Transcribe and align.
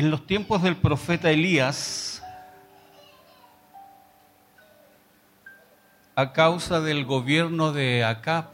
En 0.00 0.10
los 0.10 0.26
tiempos 0.26 0.62
del 0.62 0.76
profeta 0.76 1.30
Elías, 1.30 2.22
a 6.16 6.32
causa 6.32 6.80
del 6.80 7.04
gobierno 7.04 7.72
de 7.72 8.02
Acab, 8.02 8.46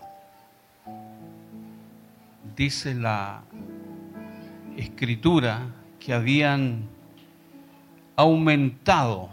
dice 2.57 2.97
la 2.97 3.43
escritura 4.77 5.69
que 6.01 6.15
habían 6.15 6.89
aumentado, 8.17 9.31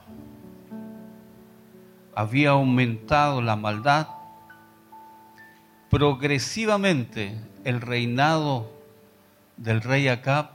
había 2.13 2.51
aumentado 2.51 3.41
la 3.41 3.55
maldad, 3.55 4.07
progresivamente 5.89 7.39
el 7.63 7.81
reinado 7.81 8.71
del 9.57 9.81
rey 9.81 10.09
Acab 10.09 10.52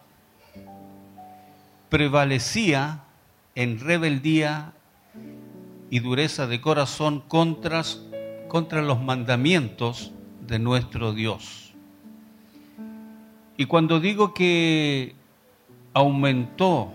prevalecía 1.88 3.04
en 3.54 3.80
rebeldía 3.80 4.72
y 5.90 6.00
dureza 6.00 6.46
de 6.46 6.60
corazón 6.60 7.20
contra, 7.20 7.82
contra 8.48 8.82
los 8.82 9.00
mandamientos 9.00 10.12
de 10.46 10.58
nuestro 10.58 11.12
Dios. 11.12 11.72
Y 13.56 13.64
cuando 13.64 13.98
digo 14.00 14.34
que 14.34 15.14
aumentó 15.92 16.92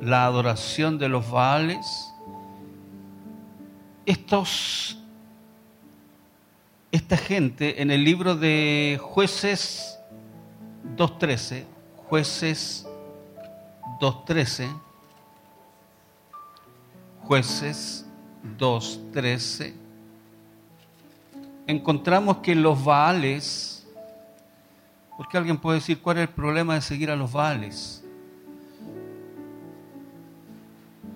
la 0.00 0.26
adoración 0.26 0.98
de 0.98 1.08
los 1.08 1.30
Baales, 1.30 2.12
estos, 4.06 4.98
esta 6.92 7.16
gente 7.16 7.80
en 7.80 7.90
el 7.90 8.04
libro 8.04 8.34
de 8.34 8.98
jueces 9.00 9.98
2.13, 10.96 11.64
jueces 12.08 12.86
2.13, 13.98 14.70
jueces 17.22 18.06
2.13, 18.58 19.74
encontramos 21.66 22.38
que 22.38 22.54
los 22.54 22.84
Baales, 22.84 23.86
porque 25.16 25.36
alguien 25.36 25.58
puede 25.58 25.78
decir 25.78 26.00
cuál 26.00 26.18
es 26.18 26.22
el 26.22 26.34
problema 26.34 26.74
de 26.74 26.80
seguir 26.82 27.10
a 27.10 27.16
los 27.16 27.32
Baales, 27.32 28.04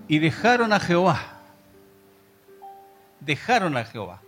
y 0.06 0.18
dejaron 0.18 0.72
a 0.72 0.80
Jehová. 0.80 1.20
Dejaron 3.20 3.76
a 3.76 3.84
Jehová. 3.84 4.20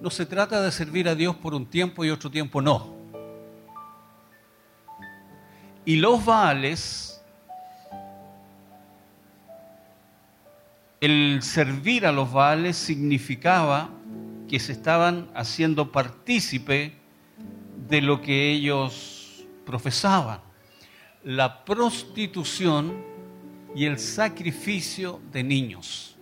No 0.00 0.10
se 0.10 0.26
trata 0.26 0.60
de 0.60 0.70
servir 0.70 1.08
a 1.08 1.14
Dios 1.14 1.34
por 1.36 1.54
un 1.54 1.66
tiempo 1.66 2.04
y 2.04 2.10
otro 2.10 2.30
tiempo 2.30 2.60
no. 2.60 2.93
Y 5.86 5.96
los 5.96 6.24
Baales, 6.24 7.22
el 11.00 11.40
servir 11.42 12.06
a 12.06 12.12
los 12.12 12.32
Baales 12.32 12.76
significaba 12.76 13.90
que 14.48 14.58
se 14.58 14.72
estaban 14.72 15.28
haciendo 15.34 15.92
partícipe 15.92 16.94
de 17.88 18.00
lo 18.00 18.22
que 18.22 18.52
ellos 18.52 19.44
profesaban. 19.66 20.40
La 21.22 21.64
prostitución 21.64 22.94
y 23.74 23.84
el 23.84 23.98
sacrificio 23.98 25.20
de 25.32 25.42
niños. 25.42 26.16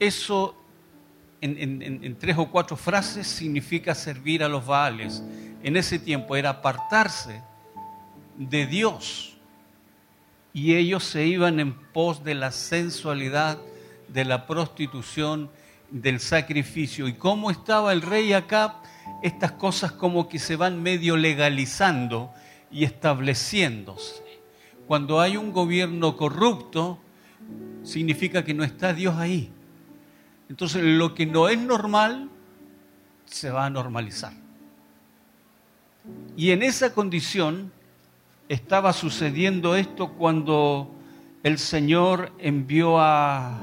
Eso 0.00 0.56
en, 1.40 2.16
tres 2.18 2.38
o 2.38 2.50
cuatro 2.50 2.76
frases 2.76 3.26
significa 3.26 3.94
servir 3.94 4.42
a 4.42 4.48
los 4.48 4.66
Baales. 4.66 5.22
En 5.64 5.78
ese 5.78 5.98
tiempo 5.98 6.36
era 6.36 6.50
apartarse 6.50 7.42
de 8.36 8.66
Dios 8.66 9.34
y 10.52 10.74
ellos 10.74 11.04
se 11.04 11.26
iban 11.26 11.58
en 11.58 11.72
pos 11.72 12.22
de 12.22 12.34
la 12.34 12.52
sensualidad, 12.52 13.58
de 14.08 14.26
la 14.26 14.46
prostitución, 14.46 15.50
del 15.90 16.20
sacrificio. 16.20 17.08
¿Y 17.08 17.14
cómo 17.14 17.50
estaba 17.50 17.94
el 17.94 18.02
rey 18.02 18.34
acá? 18.34 18.76
Estas 19.22 19.52
cosas 19.52 19.90
como 19.92 20.28
que 20.28 20.38
se 20.38 20.56
van 20.56 20.82
medio 20.82 21.16
legalizando 21.16 22.30
y 22.70 22.84
estableciéndose. 22.84 24.22
Cuando 24.86 25.18
hay 25.18 25.38
un 25.38 25.50
gobierno 25.50 26.14
corrupto, 26.18 26.98
significa 27.84 28.44
que 28.44 28.52
no 28.52 28.64
está 28.64 28.92
Dios 28.92 29.16
ahí. 29.16 29.50
Entonces 30.50 30.82
lo 30.84 31.14
que 31.14 31.24
no 31.24 31.48
es 31.48 31.58
normal 31.58 32.28
se 33.24 33.50
va 33.50 33.64
a 33.64 33.70
normalizar. 33.70 34.43
Y 36.36 36.50
en 36.50 36.62
esa 36.62 36.92
condición 36.92 37.72
estaba 38.48 38.92
sucediendo 38.92 39.76
esto 39.76 40.12
cuando 40.12 40.90
el 41.42 41.58
Señor 41.58 42.32
envió 42.38 42.98
a, 42.98 43.60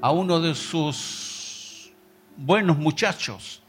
a 0.00 0.10
uno 0.10 0.40
de 0.40 0.54
sus 0.54 1.92
buenos 2.36 2.78
muchachos, 2.78 3.62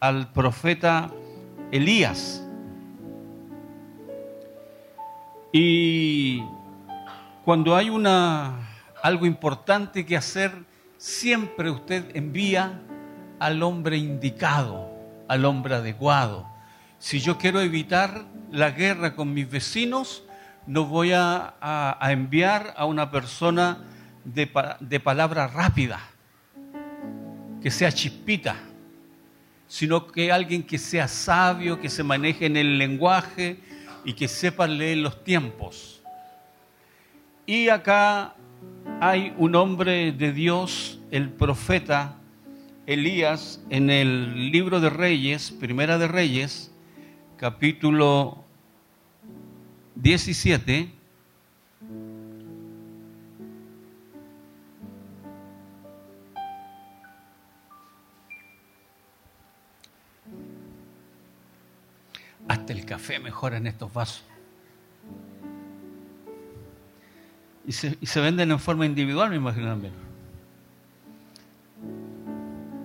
al 0.00 0.32
profeta 0.32 1.10
Elías. 1.70 2.42
Y 5.52 6.42
cuando 7.44 7.74
hay 7.74 7.90
una, 7.90 8.68
algo 9.02 9.26
importante 9.26 10.04
que 10.04 10.16
hacer, 10.16 10.52
siempre 10.96 11.70
usted 11.70 12.14
envía 12.14 12.80
al 13.38 13.62
hombre 13.62 13.96
indicado, 13.96 14.90
al 15.28 15.44
hombre 15.44 15.74
adecuado. 15.74 16.55
Si 16.98 17.20
yo 17.20 17.38
quiero 17.38 17.60
evitar 17.60 18.24
la 18.50 18.70
guerra 18.70 19.14
con 19.14 19.32
mis 19.34 19.50
vecinos, 19.50 20.24
no 20.66 20.84
voy 20.84 21.12
a, 21.12 21.98
enviar 22.02 22.74
a 22.76 22.84
una 22.86 23.10
persona 23.10 23.84
de, 24.24 24.50
de 24.80 25.00
palabra 25.00 25.46
rápida, 25.46 26.00
que 27.62 27.70
sea 27.70 27.92
chispita, 27.92 28.56
sino 29.68 30.06
que 30.06 30.32
alguien 30.32 30.62
que 30.62 30.78
sea 30.78 31.08
sabio, 31.08 31.80
que 31.80 31.88
se 31.88 32.02
maneje 32.02 32.46
en 32.46 32.56
el 32.56 32.78
lenguaje, 32.78 33.60
y 34.06 34.12
que 34.12 34.28
sepan 34.28 34.78
leer 34.78 34.98
los 34.98 35.24
tiempos. 35.24 36.00
Y 37.44 37.68
acá 37.68 38.34
hay 39.00 39.34
un 39.36 39.56
hombre 39.56 40.12
de 40.12 40.32
Dios, 40.32 41.00
el 41.10 41.28
profeta 41.28 42.16
Elías, 42.86 43.60
en 43.68 43.90
el 43.90 44.52
libro 44.52 44.80
de 44.80 44.90
Reyes, 44.90 45.50
Primera 45.50 45.98
de 45.98 46.06
Reyes, 46.06 46.70
capítulo 47.36 48.44
17. 49.94 50.92
Hasta 62.48 62.72
el 62.72 62.86
café 62.86 63.18
mejora 63.18 63.56
en 63.56 63.66
estos 63.66 63.92
vasos. 63.92 64.24
Y 67.66 67.72
se, 67.72 68.20
venden 68.20 68.52
en 68.52 68.60
forma 68.60 68.86
individual, 68.86 69.28
me 69.30 69.36
imagino 69.36 69.66
también. 69.66 69.92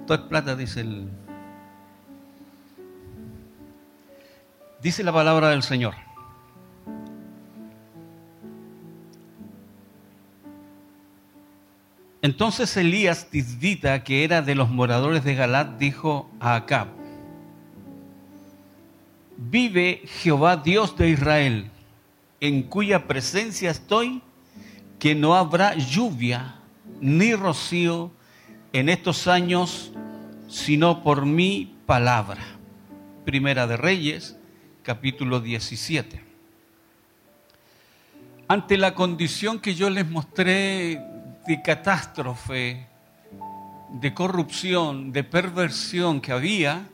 Todo 0.08 0.18
es 0.18 0.24
plata, 0.24 0.56
dice 0.56 0.82
el. 0.82 1.08
Dice 4.82 5.04
la 5.04 5.14
palabra 5.14 5.50
del 5.50 5.62
Señor. 5.62 5.94
Entonces 12.24 12.76
Elías 12.78 13.30
Tisbita, 13.30 14.04
que 14.04 14.24
era 14.24 14.42
de 14.42 14.56
los 14.56 14.70
moradores 14.70 15.24
de 15.24 15.36
Galat, 15.36 15.78
dijo 15.78 16.32
a 16.40 16.56
Acab: 16.56 16.88
vive 19.38 20.02
Jehová 20.06 20.58
Dios 20.58 20.98
de 20.98 21.10
Israel, 21.10 21.70
en 22.40 22.64
cuya 22.64 23.08
presencia 23.08 23.70
estoy, 23.70 24.22
que 24.98 25.14
no 25.14 25.36
habrá 25.36 25.76
lluvia 25.76 26.56
ni 27.00 27.36
rocío 27.36 28.12
en 28.74 28.90
estos 28.90 29.28
años, 29.28 29.92
sino 30.48 31.04
por 31.04 31.26
mi 31.26 31.76
palabra. 31.86 32.42
Primera 33.26 33.68
de 33.68 33.78
Reyes, 33.78 34.38
capítulo 34.84 35.40
17. 35.40 36.24
Ante 38.48 38.78
la 38.78 38.94
condición 38.96 39.60
que 39.60 39.76
yo 39.76 39.90
les 39.90 40.10
mostré 40.10 41.00
de 41.48 41.62
catástrofe, 41.64 42.88
de 43.92 44.14
corrupción, 44.14 45.12
de 45.12 45.24
perversión 45.24 46.20
que 46.20 46.32
había, 46.32 46.90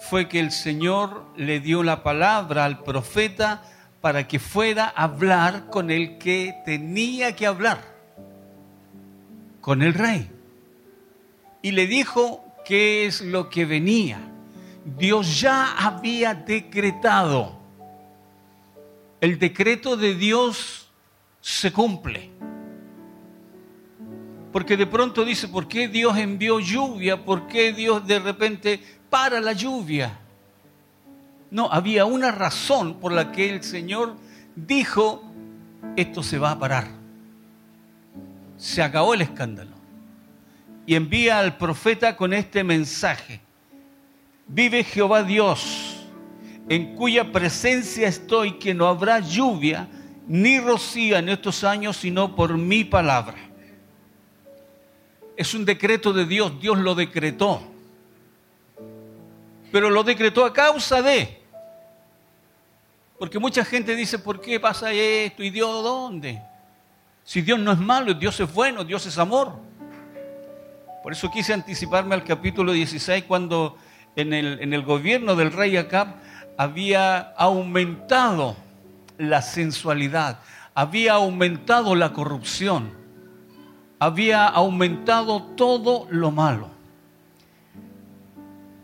fue 0.00 0.28
que 0.28 0.40
el 0.40 0.52
Señor 0.52 1.26
le 1.36 1.60
dio 1.60 1.82
la 1.82 2.02
palabra 2.02 2.64
al 2.64 2.82
profeta 2.82 3.62
para 4.00 4.26
que 4.26 4.38
fuera 4.38 4.86
a 4.86 5.04
hablar 5.04 5.66
con 5.70 5.90
el 5.90 6.18
que 6.18 6.54
tenía 6.64 7.36
que 7.36 7.46
hablar, 7.46 7.80
con 9.60 9.82
el 9.82 9.94
rey. 9.94 10.30
Y 11.62 11.72
le 11.72 11.86
dijo 11.86 12.44
qué 12.64 13.06
es 13.06 13.20
lo 13.20 13.50
que 13.50 13.64
venía. 13.66 14.20
Dios 14.84 15.40
ya 15.40 15.74
había 15.76 16.34
decretado 16.34 17.58
el 19.20 19.38
decreto 19.38 19.96
de 19.96 20.14
Dios 20.14 20.88
se 21.40 21.72
cumple. 21.72 22.30
Porque 24.52 24.76
de 24.76 24.86
pronto 24.86 25.24
dice, 25.24 25.48
¿por 25.48 25.68
qué 25.68 25.88
Dios 25.88 26.16
envió 26.16 26.60
lluvia? 26.60 27.24
¿Por 27.24 27.46
qué 27.46 27.72
Dios 27.72 28.06
de 28.06 28.18
repente 28.18 28.80
para 29.10 29.40
la 29.40 29.52
lluvia? 29.52 30.18
No, 31.50 31.70
había 31.70 32.04
una 32.04 32.30
razón 32.30 32.94
por 33.00 33.12
la 33.12 33.32
que 33.32 33.50
el 33.50 33.62
Señor 33.62 34.16
dijo, 34.54 35.22
esto 35.96 36.22
se 36.22 36.38
va 36.38 36.52
a 36.52 36.58
parar. 36.58 36.88
Se 38.56 38.82
acabó 38.82 39.14
el 39.14 39.22
escándalo. 39.22 39.76
Y 40.86 40.94
envía 40.94 41.38
al 41.38 41.56
profeta 41.56 42.16
con 42.16 42.32
este 42.32 42.64
mensaje. 42.64 43.40
Vive 44.48 44.82
Jehová 44.82 45.22
Dios, 45.22 46.06
en 46.68 46.96
cuya 46.96 47.30
presencia 47.30 48.08
estoy, 48.08 48.58
que 48.58 48.72
no 48.72 48.86
habrá 48.86 49.20
lluvia 49.20 49.88
ni 50.26 50.58
rocía 50.58 51.18
en 51.18 51.28
estos 51.28 51.64
años, 51.64 51.98
sino 51.98 52.34
por 52.34 52.56
mi 52.56 52.84
palabra. 52.84 53.36
Es 55.36 55.54
un 55.54 55.64
decreto 55.64 56.12
de 56.12 56.24
Dios, 56.24 56.58
Dios 56.60 56.78
lo 56.78 56.94
decretó. 56.94 57.62
Pero 59.70 59.90
lo 59.90 60.02
decretó 60.02 60.44
a 60.44 60.52
causa 60.52 61.02
de. 61.02 61.38
Porque 63.18 63.38
mucha 63.38 63.64
gente 63.64 63.94
dice, 63.94 64.18
¿por 64.18 64.40
qué 64.40 64.58
pasa 64.58 64.92
esto? 64.92 65.42
¿Y 65.42 65.50
Dios 65.50 65.82
dónde? 65.82 66.40
Si 67.22 67.42
Dios 67.42 67.58
no 67.58 67.72
es 67.72 67.78
malo, 67.78 68.14
Dios 68.14 68.40
es 68.40 68.52
bueno, 68.52 68.82
Dios 68.82 69.04
es 69.04 69.18
amor. 69.18 69.52
Por 71.02 71.12
eso 71.12 71.30
quise 71.30 71.52
anticiparme 71.52 72.14
al 72.14 72.24
capítulo 72.24 72.72
16 72.72 73.24
cuando 73.24 73.76
en 74.18 74.32
el, 74.32 74.82
gobierno 74.82 75.36
del 75.36 75.52
rey 75.52 75.76
Acab 75.76 76.16
había 76.56 77.18
aumentado 77.36 78.56
la 79.16 79.42
sensualidad, 79.42 80.40
había 80.74 81.12
aumentado 81.14 81.94
la 81.94 82.12
corrupción, 82.12 82.90
había 84.00 84.46
aumentado 84.46 85.42
todo 85.54 86.08
lo 86.10 86.32
malo. 86.32 86.68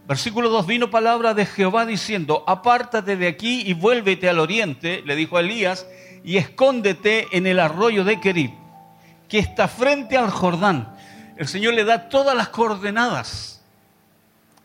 Versículo 0.06 0.50
2, 0.50 0.66
vino 0.66 0.90
palabra 0.90 1.34
de 1.34 1.46
Jehová 1.46 1.84
diciendo, 1.84 2.44
apártate 2.46 3.16
de 3.16 3.26
aquí 3.26 3.62
y 3.66 3.72
vuélvete 3.74 4.28
al 4.28 4.38
oriente, 4.38 5.02
le 5.04 5.16
dijo 5.16 5.36
a 5.36 5.40
Elías, 5.40 5.84
y 6.22 6.36
escóndete 6.36 7.26
en 7.36 7.48
el 7.48 7.58
arroyo 7.58 8.04
de 8.04 8.20
Kerib, 8.20 8.52
que 9.28 9.38
está 9.38 9.66
frente 9.66 10.16
al 10.16 10.30
Jordán. 10.30 10.94
El 11.36 11.48
Señor 11.48 11.74
le 11.74 11.84
da 11.84 12.08
todas 12.08 12.36
las 12.36 12.50
coordenadas 12.50 13.53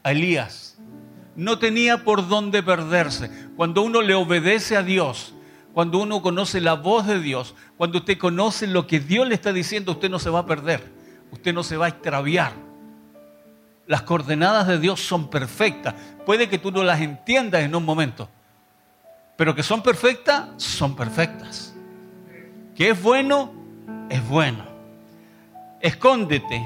a 0.04 0.12
Elías. 0.12 0.78
No 1.36 1.60
tenía 1.60 2.04
por 2.04 2.28
dónde 2.28 2.62
perderse. 2.64 3.30
Cuando 3.56 3.82
uno 3.82 4.02
le 4.02 4.14
obedece 4.14 4.76
a 4.76 4.84
Dios, 4.84 5.34
cuando 5.74 6.00
uno 6.00 6.22
conoce 6.22 6.60
la 6.62 6.74
voz 6.74 7.08
de 7.08 7.20
Dios, 7.20 7.56
cuando 7.78 8.00
usted 8.00 8.18
conoce 8.18 8.68
lo 8.68 8.88
que 8.88 9.00
Dios 9.00 9.28
le 9.28 9.36
está 9.36 9.54
diciendo, 9.54 9.94
usted 9.94 10.10
no 10.10 10.20
se 10.20 10.30
va 10.30 10.40
a 10.40 10.46
perder, 10.46 10.92
usted 11.32 11.54
no 11.54 11.64
se 11.64 11.78
va 11.78 11.86
a 11.86 11.90
extraviar 11.90 12.70
las 13.90 14.04
coordenadas 14.04 14.68
de 14.68 14.78
Dios 14.78 15.02
son 15.02 15.32
perfectas. 15.32 15.96
Puede 16.24 16.48
que 16.48 16.60
tú 16.60 16.72
no 16.72 16.84
las 16.84 17.02
entiendas 17.02 17.64
en 17.64 17.74
un 17.74 17.84
momento, 17.84 18.30
pero 19.36 19.56
que 19.56 19.64
son 19.64 19.82
perfectas, 19.82 20.48
son 20.58 20.96
perfectas. 20.96 21.74
Que 22.76 22.92
es 22.92 23.02
bueno, 23.02 23.52
es 24.08 24.24
bueno. 24.30 24.64
Escóndete 25.82 26.64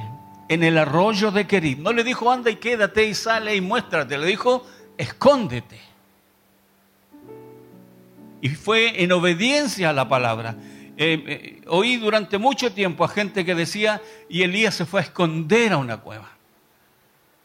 en 0.54 0.64
el 0.64 0.78
arroyo 0.78 1.32
de 1.32 1.48
Querid. 1.48 1.80
No 1.80 1.92
le 1.92 2.04
dijo 2.04 2.32
anda 2.32 2.50
y 2.52 2.58
quédate 2.58 3.06
y 3.06 3.14
sale 3.14 3.56
y 3.56 3.62
muéstrate. 3.62 4.18
Le 4.18 4.28
dijo 4.28 4.66
escóndete. 4.98 5.80
Y 8.42 8.50
fue 8.50 9.02
en 9.04 9.12
obediencia 9.12 9.90
a 9.90 9.94
la 9.94 10.08
palabra. 10.08 10.56
Eh, 10.96 11.24
eh, 11.26 11.62
oí 11.68 11.98
durante 11.98 12.38
mucho 12.38 12.72
tiempo 12.72 13.04
a 13.04 13.08
gente 13.08 13.46
que 13.46 13.56
decía, 13.56 14.02
y 14.30 14.44
Elías 14.44 14.76
se 14.76 14.86
fue 14.86 15.00
a 15.00 15.04
esconder 15.04 15.74
a 15.74 15.78
una 15.78 15.98
cueva. 15.98 16.30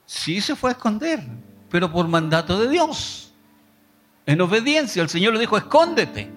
Sí 0.04 0.40
se 0.40 0.56
fue 0.56 0.70
a 0.70 0.72
esconder, 0.72 1.22
pero 1.70 1.90
por 1.90 2.08
mandato 2.08 2.58
de 2.58 2.68
Dios. 2.68 3.32
En 4.26 4.40
obediencia, 4.40 5.02
el 5.02 5.08
Señor 5.08 5.32
le 5.32 5.40
dijo, 5.40 5.56
escóndete. 5.56 6.30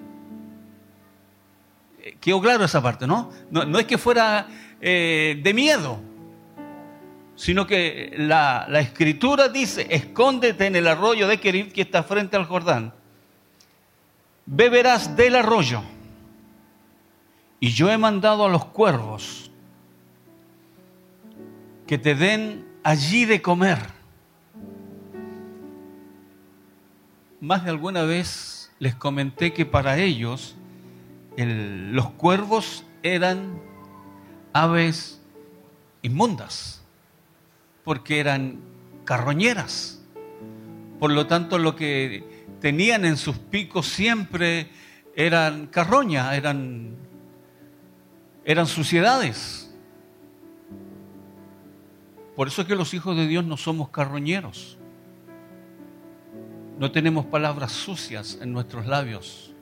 Eh, 2.02 2.16
quedó 2.20 2.40
claro 2.40 2.64
esa 2.64 2.80
parte, 2.80 3.06
¿no? 3.06 3.30
No, 3.50 3.78
es 3.78 3.86
que 3.86 3.98
fuera 3.98 4.46
de 4.80 5.52
miedo, 5.54 6.00
sino 7.36 7.66
que 7.66 8.14
la, 8.16 8.66
la, 8.68 8.80
escritura 8.80 9.48
dice, 9.48 9.86
escóndete 9.90 10.66
en 10.66 10.76
el 10.76 10.86
arroyo 10.86 11.26
de 11.26 11.40
Kerib 11.40 11.72
que 11.72 11.82
está 11.82 12.02
frente 12.02 12.36
al 12.36 12.44
Jordán. 12.44 12.92
Beberás 14.46 15.16
del 15.16 15.36
arroyo. 15.36 15.82
Y 17.60 17.70
yo 17.70 17.90
he 17.90 17.96
mandado 17.96 18.44
a 18.44 18.48
los 18.48 18.64
cuervos 18.66 19.50
que 21.86 21.98
te 21.98 22.14
den 22.14 22.66
allí 22.82 23.24
de 23.24 23.40
comer. 23.40 23.78
Más 27.40 27.64
de 27.64 27.70
alguna 27.70 28.02
vez 28.02 28.72
les 28.78 28.94
comenté 28.94 29.52
que 29.52 29.66
para 29.66 29.98
ellos 29.98 30.56
los 31.36 32.10
cuervos 32.10 32.84
eran 33.02 33.60
aves 34.52 35.20
inmundas, 36.02 36.81
porque 37.84 38.20
eran 38.20 38.60
carroñeras. 39.04 40.02
Por 40.98 41.10
lo 41.10 41.26
tanto, 41.26 41.58
lo 41.58 41.74
que 41.74 42.46
tenían 42.60 43.04
en 43.04 43.16
sus 43.16 43.38
picos 43.38 43.86
siempre 43.86 44.70
eran 45.16 45.66
carroña, 45.66 46.34
eran, 46.36 46.96
eran 48.44 48.66
suciedades. 48.66 49.74
Por 52.36 52.48
eso 52.48 52.62
es 52.62 52.68
que 52.68 52.76
los 52.76 52.94
hijos 52.94 53.16
de 53.16 53.26
Dios 53.26 53.44
no 53.44 53.56
somos 53.56 53.90
carroñeros. 53.90 54.78
No 56.78 56.90
tenemos 56.90 57.26
palabras 57.26 57.72
sucias 57.72 58.38
en 58.40 58.52
nuestros 58.52 58.86
labios. 58.86 59.52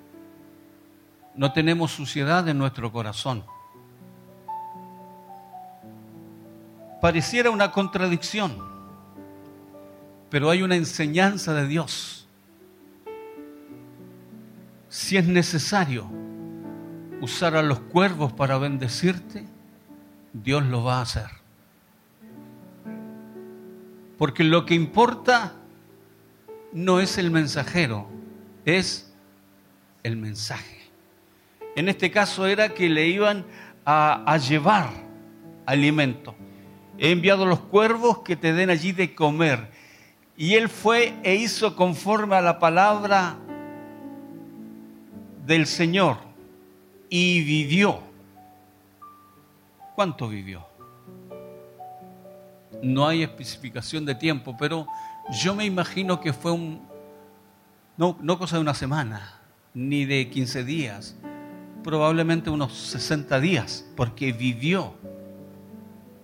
No 1.34 1.52
tenemos 1.52 1.90
suciedad 1.90 2.48
en 2.48 2.58
nuestro 2.58 2.92
corazón. 2.92 3.44
Pareciera 7.00 7.50
una 7.50 7.72
contradicción, 7.72 8.58
pero 10.28 10.50
hay 10.50 10.62
una 10.62 10.76
enseñanza 10.76 11.54
de 11.54 11.66
Dios. 11.66 12.28
Si 14.88 15.16
es 15.16 15.26
necesario 15.26 16.10
usar 17.20 17.56
a 17.56 17.62
los 17.62 17.80
cuervos 17.80 18.32
para 18.32 18.58
bendecirte, 18.58 19.44
Dios 20.32 20.64
lo 20.64 20.84
va 20.84 20.98
a 20.98 21.02
hacer. 21.02 21.28
Porque 24.18 24.44
lo 24.44 24.66
que 24.66 24.74
importa 24.74 25.54
no 26.72 27.00
es 27.00 27.18
el 27.18 27.30
mensajero, 27.30 28.06
es 28.64 29.12
el 30.02 30.16
mensaje. 30.16 30.80
En 31.76 31.88
este 31.88 32.10
caso 32.10 32.46
era 32.46 32.70
que 32.70 32.88
le 32.88 33.06
iban 33.08 33.44
a, 33.86 34.36
llevar 34.36 34.90
alimento. 35.66 36.34
He 37.00 37.10
enviado 37.10 37.46
los 37.46 37.58
cuervos 37.58 38.20
que 38.20 38.36
te 38.36 38.52
den 38.52 38.70
allí 38.70 38.92
de 38.92 39.16
comer. 39.16 39.72
Y 40.36 40.54
él 40.54 40.68
fue 40.68 41.14
e 41.24 41.34
hizo 41.34 41.74
conforme 41.74 42.36
a 42.36 42.40
la 42.40 42.60
palabra 42.60 43.36
del 45.44 45.66
Señor 45.66 46.18
y 47.08 47.42
vivió. 47.42 47.98
¿Cuánto 49.96 50.28
vivió? 50.28 50.70
no 52.82 53.06
hay 53.06 53.22
especificación 53.22 54.04
de 54.04 54.14
tiempo, 54.14 54.56
pero 54.58 54.86
yo 55.42 55.54
me 55.54 55.64
imagino 55.64 56.20
que 56.20 56.32
fue 56.32 56.52
un, 56.52 56.80
no, 57.96 58.16
no 58.20 58.38
cosa 58.38 58.56
de 58.56 58.62
una 58.62 58.74
semana, 58.74 59.40
ni 59.74 60.04
de 60.04 60.28
15 60.28 60.64
días, 60.64 61.16
probablemente 61.82 62.50
unos 62.50 62.72
60 62.72 63.40
días, 63.40 63.86
porque 63.96 64.32
vivió. 64.32 64.94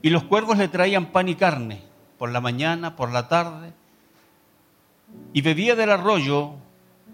Y 0.06 0.10
los 0.10 0.22
cuervos 0.22 0.56
le 0.56 0.68
traían 0.68 1.06
pan 1.06 1.28
y 1.28 1.34
carne, 1.34 1.82
por 2.16 2.30
la 2.30 2.40
mañana, 2.40 2.94
por 2.94 3.10
la 3.10 3.26
tarde, 3.26 3.72
y 5.32 5.40
bebía 5.40 5.74
del 5.74 5.90
arroyo, 5.90 6.52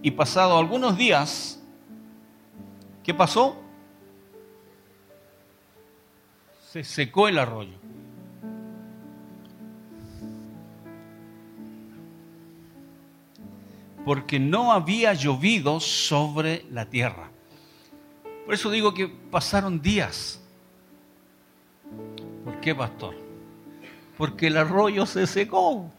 y 0.03 0.11
pasado 0.11 0.59
algunos 0.59 0.99
días, 0.99 1.59
¿qué 3.03 3.15
pasó? 3.15 3.57
Se 6.71 6.85
secó 6.85 7.29
el 7.29 7.39
arroyo. 7.39 7.79
porque 14.05 14.39
no 14.39 14.73
había 14.73 15.15
llovido 15.15 15.81
sobre 15.81 16.67
la 16.71 16.91
tierra. 16.91 17.31
Por 18.45 18.53
eso 18.53 18.69
digo 18.69 18.93
que 18.93 19.09
pasaron 19.09 19.81
días. 19.81 20.42
¿Por 22.63 22.67
qué, 22.67 22.75
pastor? 22.77 23.17
Porque 24.17 24.47
el 24.47 24.57
arroyo 24.57 25.05
se 25.05 25.27
secó. 25.27 25.91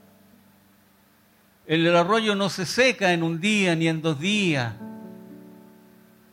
El 1.67 1.93
arroyo 1.93 2.35
no 2.35 2.47
se 2.47 2.65
seca 2.65 3.11
en 3.11 3.21
un 3.21 3.41
día 3.41 3.75
ni 3.75 3.89
en 3.89 4.01
dos 4.01 4.17
días. 4.17 4.73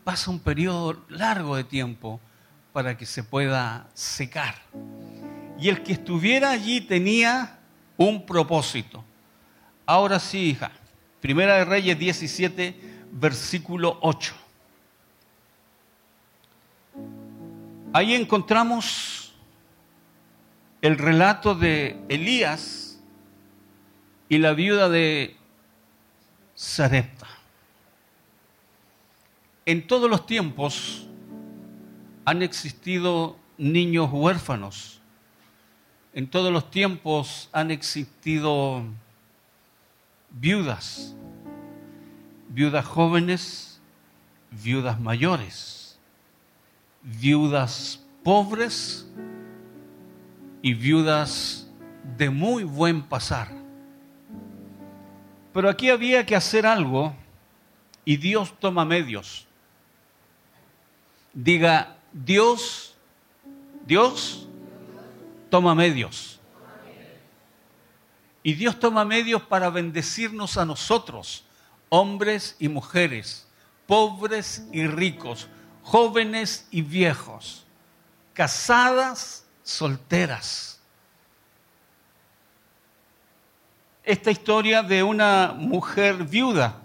pasa 0.04 0.30
un 0.30 0.38
periodo 0.38 1.02
largo 1.08 1.56
de 1.56 1.64
tiempo 1.64 2.20
para 2.72 2.96
que 2.96 3.06
se 3.06 3.24
pueda 3.24 3.88
secar. 3.92 4.54
Y 5.58 5.68
el 5.68 5.82
que 5.82 5.94
estuviera 5.94 6.52
allí 6.52 6.80
tenía 6.80 7.58
un 7.96 8.24
propósito. 8.24 9.04
Ahora 9.84 10.20
sí, 10.20 10.50
hija. 10.50 10.70
Primera 11.20 11.56
de 11.56 11.64
Reyes 11.64 11.98
17, 11.98 12.80
versículo 13.10 13.98
8. 14.00 14.32
Ahí 17.92 18.14
encontramos 18.14 19.29
el 20.82 20.96
relato 20.96 21.54
de 21.54 22.00
Elías 22.08 23.00
y 24.28 24.38
la 24.38 24.52
viuda 24.52 24.88
de 24.88 25.36
Sarepta. 26.54 27.26
En 29.66 29.86
todos 29.86 30.08
los 30.08 30.26
tiempos 30.26 31.06
han 32.24 32.42
existido 32.42 33.36
niños 33.58 34.08
huérfanos. 34.10 35.00
En 36.14 36.28
todos 36.28 36.52
los 36.52 36.70
tiempos 36.70 37.48
han 37.52 37.70
existido 37.70 38.82
viudas, 40.30 41.14
viudas 42.48 42.84
jóvenes, 42.84 43.80
viudas 44.50 45.00
mayores, 45.00 45.98
viudas 47.02 48.00
pobres 48.24 49.06
y 50.62 50.74
viudas 50.74 51.66
de 52.16 52.30
muy 52.30 52.64
buen 52.64 53.02
pasar. 53.02 53.48
Pero 55.52 55.68
aquí 55.68 55.90
había 55.90 56.24
que 56.24 56.36
hacer 56.36 56.66
algo 56.66 57.14
y 58.04 58.16
Dios 58.16 58.54
toma 58.58 58.84
medios. 58.84 59.46
Diga, 61.32 61.96
Dios, 62.12 62.94
Dios 63.86 64.48
toma 65.48 65.74
medios. 65.74 66.38
Y 68.42 68.54
Dios 68.54 68.78
toma 68.78 69.04
medios 69.04 69.42
para 69.42 69.68
bendecirnos 69.68 70.56
a 70.56 70.64
nosotros, 70.64 71.44
hombres 71.90 72.56
y 72.58 72.68
mujeres, 72.68 73.46
pobres 73.86 74.66
y 74.72 74.86
ricos, 74.86 75.48
jóvenes 75.82 76.66
y 76.70 76.80
viejos, 76.82 77.66
casadas, 78.32 79.39
solteras. 79.70 80.80
Esta 84.04 84.30
historia 84.30 84.82
de 84.82 85.02
una 85.02 85.54
mujer 85.56 86.24
viuda. 86.24 86.76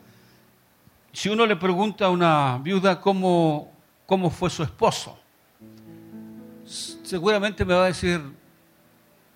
Si 1.13 1.29
uno 1.29 1.45
le 1.45 1.55
pregunta 1.55 2.05
a 2.05 2.09
una 2.09 2.59
viuda 2.61 2.99
cómo 2.99 3.75
cómo 4.05 4.29
fue 4.29 4.49
su 4.49 4.63
esposo. 4.63 5.17
Seguramente 6.65 7.65
me 7.65 7.73
va 7.73 7.83
a 7.83 7.87
decir 7.87 8.21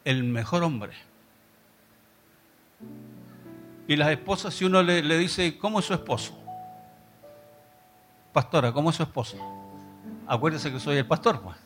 el 0.03 0.23
mejor 0.23 0.63
hombre. 0.63 0.93
Y 3.87 3.95
las 3.95 4.09
esposas, 4.09 4.53
si 4.53 4.65
uno 4.65 4.83
le, 4.83 5.17
dice, 5.17 5.57
¿cómo 5.57 5.79
es 5.79 5.85
su 5.85 5.93
esposo? 5.93 6.37
Pastora, 8.31 8.71
¿cómo 8.71 8.91
es 8.91 8.95
su 8.95 9.03
esposo? 9.03 9.37
Acuérdese 10.27 10.71
que 10.71 10.79
soy 10.79 10.97
el 10.97 11.07
pastor, 11.07 11.41
pues. 11.41 11.57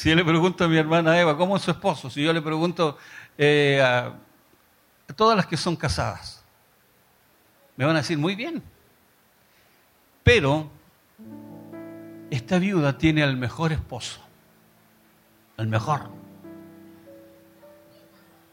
Si 0.00 0.08
yo 0.08 0.16
le 0.16 0.24
pregunto 0.24 0.64
a 0.64 0.68
mi 0.68 0.78
hermana 0.78 1.20
Eva, 1.20 1.36
¿cómo 1.36 1.58
es 1.58 1.62
su 1.62 1.70
esposo? 1.70 2.08
Si 2.08 2.22
yo 2.22 2.32
le 2.32 2.40
pregunto 2.40 2.96
eh, 3.36 3.82
a 3.82 4.14
todas 5.14 5.36
las 5.36 5.46
que 5.46 5.58
son 5.58 5.76
casadas, 5.76 6.42
me 7.76 7.84
van 7.84 7.96
a 7.96 7.98
decir, 7.98 8.16
muy 8.16 8.34
bien. 8.34 8.62
Pero 10.22 10.70
esta 12.30 12.58
viuda 12.58 12.96
tiene 12.96 13.22
al 13.22 13.36
mejor 13.36 13.72
esposo, 13.72 14.22
el 15.58 15.66
mejor. 15.66 16.08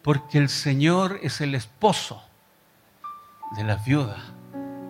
Porque 0.02 0.40
el 0.40 0.50
Señor 0.50 1.18
es 1.24 1.40
el 1.40 1.56
esposo 1.56 2.22
de 3.56 3.64
la 3.64 3.78
viuda, 3.78 4.22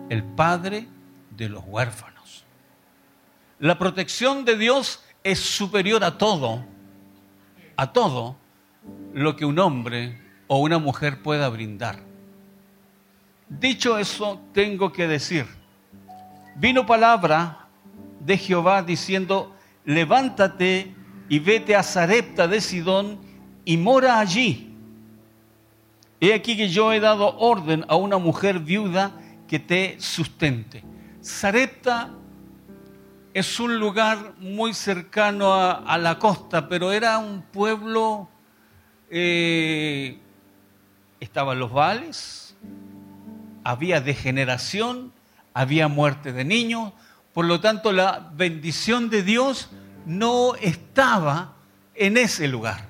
el 0.08 0.24
padre 0.24 0.88
de 1.30 1.50
los 1.50 1.62
huérfanos. 1.64 2.44
La 3.60 3.78
protección 3.78 4.44
de 4.44 4.58
Dios 4.58 5.04
es 5.30 5.40
superior 5.40 6.02
a 6.04 6.16
todo, 6.16 6.64
a 7.76 7.92
todo 7.92 8.36
lo 9.12 9.36
que 9.36 9.44
un 9.44 9.58
hombre 9.58 10.18
o 10.46 10.58
una 10.58 10.78
mujer 10.78 11.22
pueda 11.22 11.48
brindar. 11.48 12.00
Dicho 13.48 13.98
eso, 13.98 14.40
tengo 14.52 14.92
que 14.92 15.06
decir, 15.06 15.46
vino 16.56 16.86
palabra 16.86 17.66
de 18.20 18.38
Jehová 18.38 18.82
diciendo, 18.82 19.54
levántate 19.84 20.94
y 21.28 21.38
vete 21.38 21.76
a 21.76 21.82
Zarepta 21.82 22.48
de 22.48 22.60
Sidón 22.60 23.18
y 23.64 23.76
mora 23.76 24.18
allí. 24.18 24.74
He 26.20 26.32
aquí 26.32 26.56
que 26.56 26.68
yo 26.68 26.92
he 26.92 27.00
dado 27.00 27.36
orden 27.38 27.84
a 27.88 27.96
una 27.96 28.18
mujer 28.18 28.58
viuda 28.60 29.12
que 29.46 29.58
te 29.58 29.96
sustente. 30.00 30.82
Zarepta 31.22 32.17
es 33.34 33.60
un 33.60 33.78
lugar 33.78 34.34
muy 34.38 34.74
cercano 34.74 35.54
a, 35.54 35.98
la 35.98 36.18
costa, 36.18 36.68
pero 36.68 36.92
era 36.92 37.18
un 37.18 37.42
pueblo, 37.42 38.28
eh, 39.10 40.18
estaban 41.20 41.58
los 41.58 41.72
vales, 41.72 42.56
había 43.64 44.00
degeneración, 44.00 45.12
había 45.54 45.88
muerte 45.88 46.32
de 46.32 46.44
niños, 46.44 46.92
por 47.32 47.44
lo 47.44 47.60
tanto, 47.60 47.92
la 47.92 48.30
bendición 48.34 49.10
de 49.10 49.22
Dios 49.22 49.68
no 50.06 50.54
estaba 50.56 51.54
en 51.94 52.16
ese 52.16 52.48
lugar. 52.48 52.88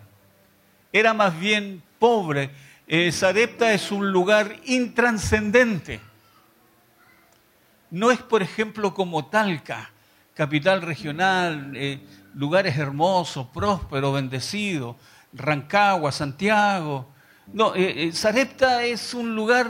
Era 0.93 1.13
más 1.13 1.39
bien 1.39 1.83
pobre. 1.99 2.51
Eh, 2.87 3.13
Sarepta 3.13 3.75
es 3.75 3.91
un 3.91 4.11
lugar 4.11 4.57
intranscendente. 4.65 6.01
No 7.91 8.11
es, 8.11 8.21
por 8.21 8.43
ejemplo, 8.43 8.95
como 8.95 9.27
Talca, 9.27 9.91
capital 10.39 10.83
regional, 10.83 11.73
eh, 11.75 11.99
lugares 12.35 12.79
hermosos, 12.79 13.49
prósperos, 13.49 14.15
bendecidos, 14.15 14.95
Rancagua, 15.33 16.13
Santiago. 16.13 17.09
No, 17.53 17.75
eh, 17.75 18.13
Sarepta 18.13 18.85
es 18.85 19.15
un 19.15 19.35
lugar 19.35 19.67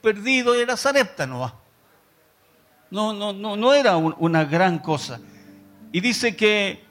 perdido, 0.00 0.54
era 0.54 0.78
Sarepta 0.78 1.26
no 1.26 1.40
va. 1.40 1.54
No, 2.90 3.12
no, 3.12 3.34
no, 3.34 3.56
no 3.56 3.74
era 3.74 3.98
una 3.98 4.46
gran 4.46 4.78
cosa. 4.78 5.20
Y 5.92 6.00
dice 6.00 6.34
que 6.34 6.82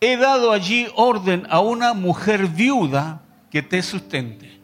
he 0.00 0.16
dado 0.16 0.50
allí 0.50 0.88
orden 0.96 1.46
a 1.48 1.60
una 1.60 1.94
mujer 1.94 2.48
viuda 2.48 3.22
que 3.52 3.62
te 3.62 3.84
sustente. 3.84 4.60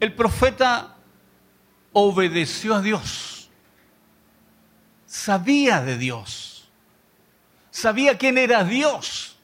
El 0.00 0.12
profeta 0.12 0.96
obedeció 1.94 2.74
a 2.74 2.82
Dios. 2.82 3.37
Sabía 5.18 5.80
de 5.80 5.98
Dios. 5.98 6.68
Sabía 7.72 8.16
quién 8.16 8.38
era 8.38 8.62
Dios. 8.62 9.36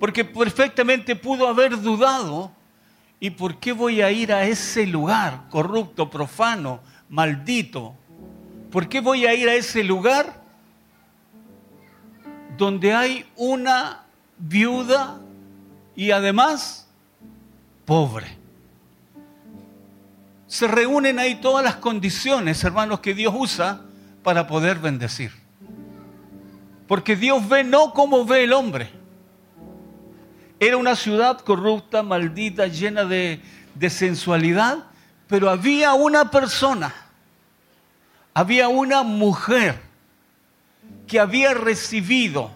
Porque 0.00 0.24
perfectamente 0.24 1.14
pudo 1.14 1.46
haber 1.46 1.80
dudado. 1.80 2.50
¿Y 3.20 3.30
por 3.30 3.58
qué 3.58 3.72
voy 3.72 4.02
a 4.02 4.10
ir 4.10 4.32
a 4.32 4.42
ese 4.42 4.84
lugar 4.84 5.44
corrupto, 5.50 6.10
profano, 6.10 6.80
maldito? 7.08 7.94
¿Por 8.72 8.88
qué 8.88 9.00
voy 9.00 9.24
a 9.24 9.34
ir 9.34 9.48
a 9.48 9.54
ese 9.54 9.84
lugar 9.84 10.42
donde 12.58 12.92
hay 12.92 13.24
una 13.36 14.04
viuda 14.36 15.20
y 15.94 16.10
además 16.10 16.88
pobre? 17.84 18.36
Se 20.48 20.66
reúnen 20.66 21.20
ahí 21.20 21.36
todas 21.36 21.64
las 21.64 21.76
condiciones, 21.76 22.62
hermanos, 22.64 22.98
que 22.98 23.14
Dios 23.14 23.32
usa 23.34 23.85
para 24.26 24.48
poder 24.48 24.80
bendecir. 24.80 25.30
Porque 26.88 27.14
Dios 27.14 27.48
ve 27.48 27.62
no 27.62 27.92
como 27.94 28.24
ve 28.24 28.42
el 28.42 28.52
hombre. 28.52 28.90
Era 30.58 30.76
una 30.76 30.96
ciudad 30.96 31.38
corrupta, 31.38 32.02
maldita, 32.02 32.66
llena 32.66 33.04
de, 33.04 33.40
de 33.76 33.88
sensualidad, 33.88 34.78
pero 35.28 35.48
había 35.48 35.94
una 35.94 36.28
persona 36.28 36.92
había 38.34 38.68
una 38.68 39.04
mujer 39.04 39.80
que 41.06 41.20
había 41.20 41.54
recibido 41.54 42.50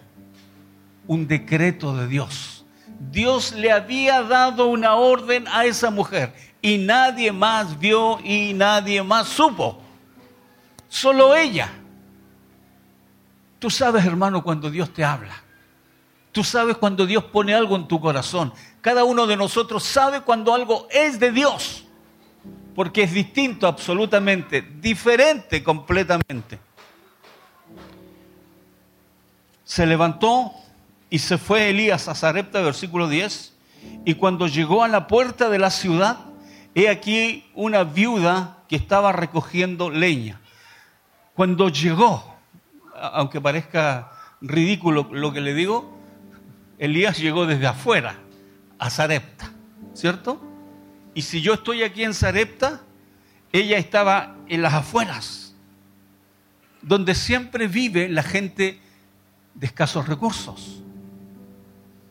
un 1.07 1.25
decreto 1.25 1.95
de 1.95 2.07
Dios. 2.07 2.65
Dios 3.09 3.53
le 3.53 3.71
había 3.71 4.21
dado 4.23 4.67
una 4.67 4.93
orden 4.93 5.47
a 5.47 5.63
esa 5.63 5.89
mujer 5.89 6.35
y 6.61 6.77
nadie 6.77 7.31
más 7.31 7.79
vio 7.79 8.19
y 8.23 8.53
nadie 8.53 9.01
más 9.01 9.29
supo. 9.29 9.81
Solo 10.91 11.33
ella. 11.33 11.71
Tú 13.59 13.69
sabes, 13.69 14.03
hermano, 14.03 14.43
cuando 14.43 14.69
Dios 14.69 14.91
te 14.91 15.05
habla. 15.05 15.41
Tú 16.33 16.43
sabes 16.43 16.75
cuando 16.75 17.05
Dios 17.05 17.23
pone 17.23 17.55
algo 17.55 17.77
en 17.77 17.87
tu 17.87 18.01
corazón. 18.01 18.53
Cada 18.81 19.05
uno 19.05 19.25
de 19.25 19.37
nosotros 19.37 19.83
sabe 19.83 20.19
cuando 20.19 20.53
algo 20.53 20.89
es 20.91 21.17
de 21.17 21.31
Dios. 21.31 21.85
porque 22.75 23.03
es 23.03 23.13
distinto 23.13 23.67
absolutamente, 23.67 24.61
diferente 24.61 25.63
completamente. 25.63 26.59
Se 29.63 29.85
levantó 29.85 30.51
y 31.09 31.19
se 31.19 31.37
fue 31.37 31.69
Elías 31.69 32.07
a 32.07 32.15
Zarepta, 32.15 32.61
versículo 32.61 33.07
10, 33.07 33.53
y 34.05 34.15
cuando 34.15 34.47
llegó 34.47 34.83
a 34.83 34.87
la 34.87 35.07
puerta 35.07 35.49
de 35.49 35.59
la 35.59 35.69
ciudad, 35.69 36.17
he 36.75 36.89
aquí 36.89 37.45
una 37.53 37.83
viuda 37.83 38.57
que 38.67 38.75
estaba 38.75 39.11
recogiendo 39.11 39.89
leña. 39.89 40.40
Cuando 41.41 41.69
llegó, 41.69 42.37
aunque 42.93 43.41
parezca 43.41 44.11
ridículo 44.41 45.09
lo 45.11 45.33
que 45.33 45.41
le 45.41 45.55
digo, 45.55 45.91
Elías 46.77 47.17
llegó 47.17 47.47
desde 47.47 47.65
afuera 47.65 48.19
a 48.77 48.91
Zarepta, 48.91 49.51
¿cierto? 49.95 50.39
Y 51.15 51.23
si 51.23 51.41
yo 51.41 51.55
estoy 51.55 51.81
aquí 51.81 52.03
en 52.03 52.13
Zarepta, 52.13 52.81
ella 53.51 53.79
estaba 53.79 54.35
en 54.49 54.61
las 54.61 54.75
afueras, 54.75 55.55
donde 56.83 57.15
siempre 57.15 57.67
vive 57.67 58.07
la 58.07 58.21
gente 58.21 58.79
de 59.55 59.65
escasos 59.65 60.07
recursos. 60.07 60.83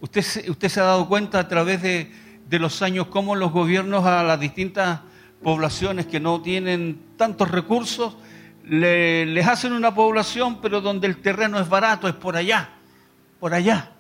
Usted, 0.01 0.49
usted 0.49 0.69
se 0.69 0.81
ha 0.81 0.85
dado 0.87 1.09
cuenta 1.09 1.39
a 1.39 1.47
través 1.47 1.83
de, 1.83 2.13
de 2.49 2.59
los 2.59 2.83
años 2.83 3.07
cómo 3.07 3.37
los 3.37 3.53
gobiernos 3.53 4.05
a 4.07 4.25
las 4.25 4.41
distintas 4.41 5.03
poblaciones 5.41 6.07
que 6.07 6.19
no 6.19 6.43
tienen 6.43 7.01
tantos 7.17 7.49
recursos, 7.49 8.17
les 8.71 9.47
hacen 9.47 9.73
una 9.73 9.95
población, 9.95 10.61
pero 10.61 10.81
donde 10.81 11.07
el 11.07 11.21
terreno 11.21 11.59
es 11.59 11.69
barato, 11.69 12.09
es 12.09 12.15
por 12.15 12.37
allá, 12.37 12.71
por 13.39 13.53
allá. 13.53 13.91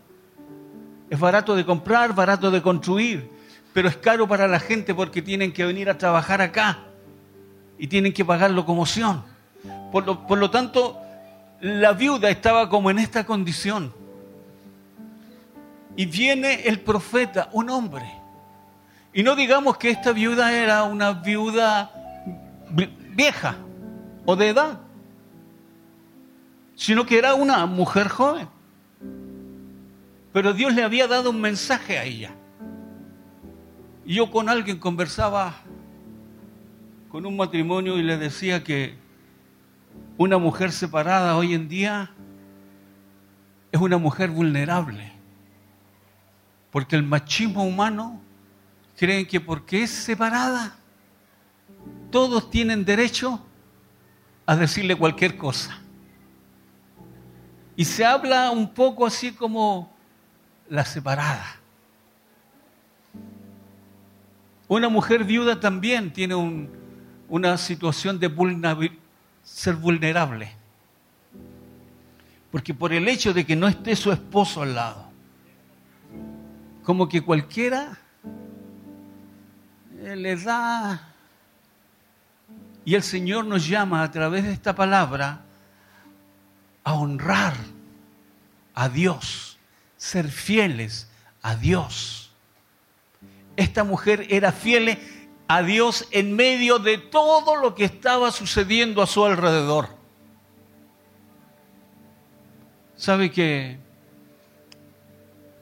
Es 1.10 1.18
barato 1.18 1.56
de 1.56 1.66
comprar, 1.66 2.14
barato 2.14 2.50
de 2.50 2.62
construir 2.62 3.40
pero 3.72 3.88
es 3.88 3.96
caro 3.96 4.26
para 4.26 4.48
la 4.48 4.60
gente 4.60 4.94
porque 4.94 5.22
tienen 5.22 5.52
que 5.52 5.64
venir 5.64 5.88
a 5.88 5.98
trabajar 5.98 6.40
acá 6.40 6.78
y 7.78 7.86
tienen 7.86 8.12
que 8.12 8.24
pagar 8.24 8.50
locomoción. 8.50 9.22
Por 9.92 10.06
lo, 10.06 10.26
por 10.26 10.38
lo 10.38 10.50
tanto, 10.50 10.98
la 11.60 11.92
viuda 11.92 12.30
estaba 12.30 12.68
como 12.68 12.90
en 12.90 12.98
esta 12.98 13.24
condición. 13.24 13.92
Y 15.96 16.06
viene 16.06 16.62
el 16.64 16.80
profeta, 16.80 17.48
un 17.52 17.70
hombre. 17.70 18.10
Y 19.12 19.22
no 19.22 19.34
digamos 19.36 19.76
que 19.76 19.90
esta 19.90 20.12
viuda 20.12 20.52
era 20.52 20.84
una 20.84 21.12
viuda 21.12 21.90
vieja 22.70 23.56
o 24.24 24.36
de 24.36 24.48
edad, 24.48 24.80
sino 26.74 27.06
que 27.06 27.18
era 27.18 27.34
una 27.34 27.66
mujer 27.66 28.08
joven. 28.08 28.48
Pero 30.32 30.52
Dios 30.52 30.74
le 30.74 30.82
había 30.82 31.08
dado 31.08 31.30
un 31.30 31.40
mensaje 31.40 31.98
a 31.98 32.04
ella. 32.04 32.32
Yo 34.06 34.30
con 34.30 34.48
alguien 34.48 34.78
conversaba 34.78 35.54
con 37.10 37.26
un 37.26 37.36
matrimonio 37.36 37.98
y 37.98 38.02
le 38.02 38.16
decía 38.16 38.62
que 38.62 38.96
una 40.16 40.38
mujer 40.38 40.70
separada 40.70 41.36
hoy 41.36 41.54
en 41.54 41.68
día 41.68 42.10
es 43.72 43.80
una 43.80 43.98
mujer 43.98 44.30
vulnerable. 44.30 45.12
Porque 46.70 46.94
el 46.94 47.02
machismo 47.02 47.64
humano 47.64 48.20
cree 48.96 49.26
que 49.26 49.40
porque 49.40 49.82
es 49.82 49.90
separada, 49.90 50.76
todos 52.10 52.50
tienen 52.50 52.84
derecho 52.84 53.44
a 54.50 54.56
decirle 54.56 54.96
cualquier 54.96 55.36
cosa. 55.36 55.78
Y 57.76 57.84
se 57.84 58.04
habla 58.04 58.50
un 58.50 58.74
poco 58.74 59.06
así 59.06 59.30
como 59.30 59.94
la 60.68 60.84
separada. 60.84 61.46
Una 64.66 64.88
mujer 64.88 65.22
viuda 65.22 65.60
también 65.60 66.12
tiene 66.12 66.34
una 67.28 67.56
situación 67.58 68.18
de 68.18 68.28
ser 69.44 69.76
vulnerable. 69.76 70.52
Porque 72.50 72.74
por 72.74 72.92
el 72.92 73.06
hecho 73.06 73.32
de 73.32 73.46
que 73.46 73.54
no 73.54 73.68
esté 73.68 73.94
su 73.94 74.10
esposo 74.10 74.62
al 74.62 74.74
lado, 74.74 75.12
como 76.82 77.08
que 77.08 77.22
cualquiera 77.22 77.96
eh, 80.00 80.16
le 80.16 80.34
da... 80.34 81.09
Y 82.84 82.94
el 82.94 83.02
Señor 83.02 83.44
nos 83.44 83.68
llama 83.68 84.02
a 84.02 84.10
través 84.10 84.44
de 84.44 84.52
esta 84.52 84.74
palabra 84.74 85.42
a 86.82 86.94
honrar 86.94 87.54
a 88.74 88.88
Dios, 88.88 89.58
ser 89.96 90.28
fieles 90.28 91.10
a 91.42 91.56
Dios 91.56 92.20
esta 93.60 93.84
mujer 93.84 94.26
era 94.30 94.52
fiel 94.52 94.98
a 95.46 95.62
Dios 95.62 96.08
en 96.12 96.34
medio 96.34 96.78
de 96.78 96.96
todo 96.96 97.56
lo 97.56 97.74
que 97.74 97.84
estaba 97.84 98.30
sucediendo 98.30 99.02
a 99.02 99.06
su 99.06 99.22
alrededor. 99.22 99.88
¿Sabe 102.96 103.30
que 103.30 103.78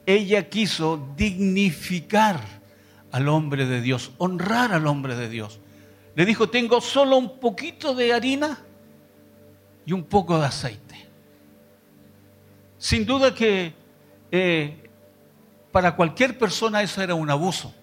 ella 0.05 0.49
quiso 0.49 1.13
dignificar 1.17 2.39
al 3.11 3.27
hombre 3.27 3.65
de 3.65 3.81
Dios, 3.81 4.11
honrar 4.17 4.71
al 4.71 4.87
hombre 4.87 5.15
de 5.15 5.27
Dios? 5.27 5.59
Le 6.19 6.25
dijo, 6.25 6.49
tengo 6.49 6.81
solo 6.81 7.15
un 7.15 7.39
poquito 7.39 7.95
de 7.95 8.11
harina 8.11 8.59
y 9.85 9.93
un 9.93 10.03
poco 10.03 10.37
de 10.37 10.45
aceite. 10.45 11.07
Sin 12.77 13.05
duda 13.05 13.33
que 13.33 13.73
eh, 14.29 14.89
para 15.71 15.95
cualquier 15.95 16.37
persona 16.37 16.81
eso 16.83 17.01
era 17.01 17.15
un 17.15 17.29
abuso 17.29 17.73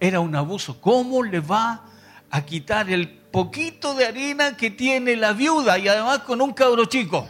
era 0.00 0.20
un 0.20 0.34
abuso. 0.34 0.80
¿Cómo 0.80 1.22
le 1.22 1.40
va 1.40 1.84
a 2.30 2.44
quitar 2.44 2.90
el 2.90 3.08
poquito 3.08 3.94
de 3.94 4.06
harina 4.06 4.56
que 4.56 4.70
tiene 4.70 5.16
la 5.16 5.32
viuda 5.32 5.78
y 5.78 5.88
además 5.88 6.20
con 6.20 6.40
un 6.40 6.52
cabro 6.52 6.84
chico? 6.86 7.26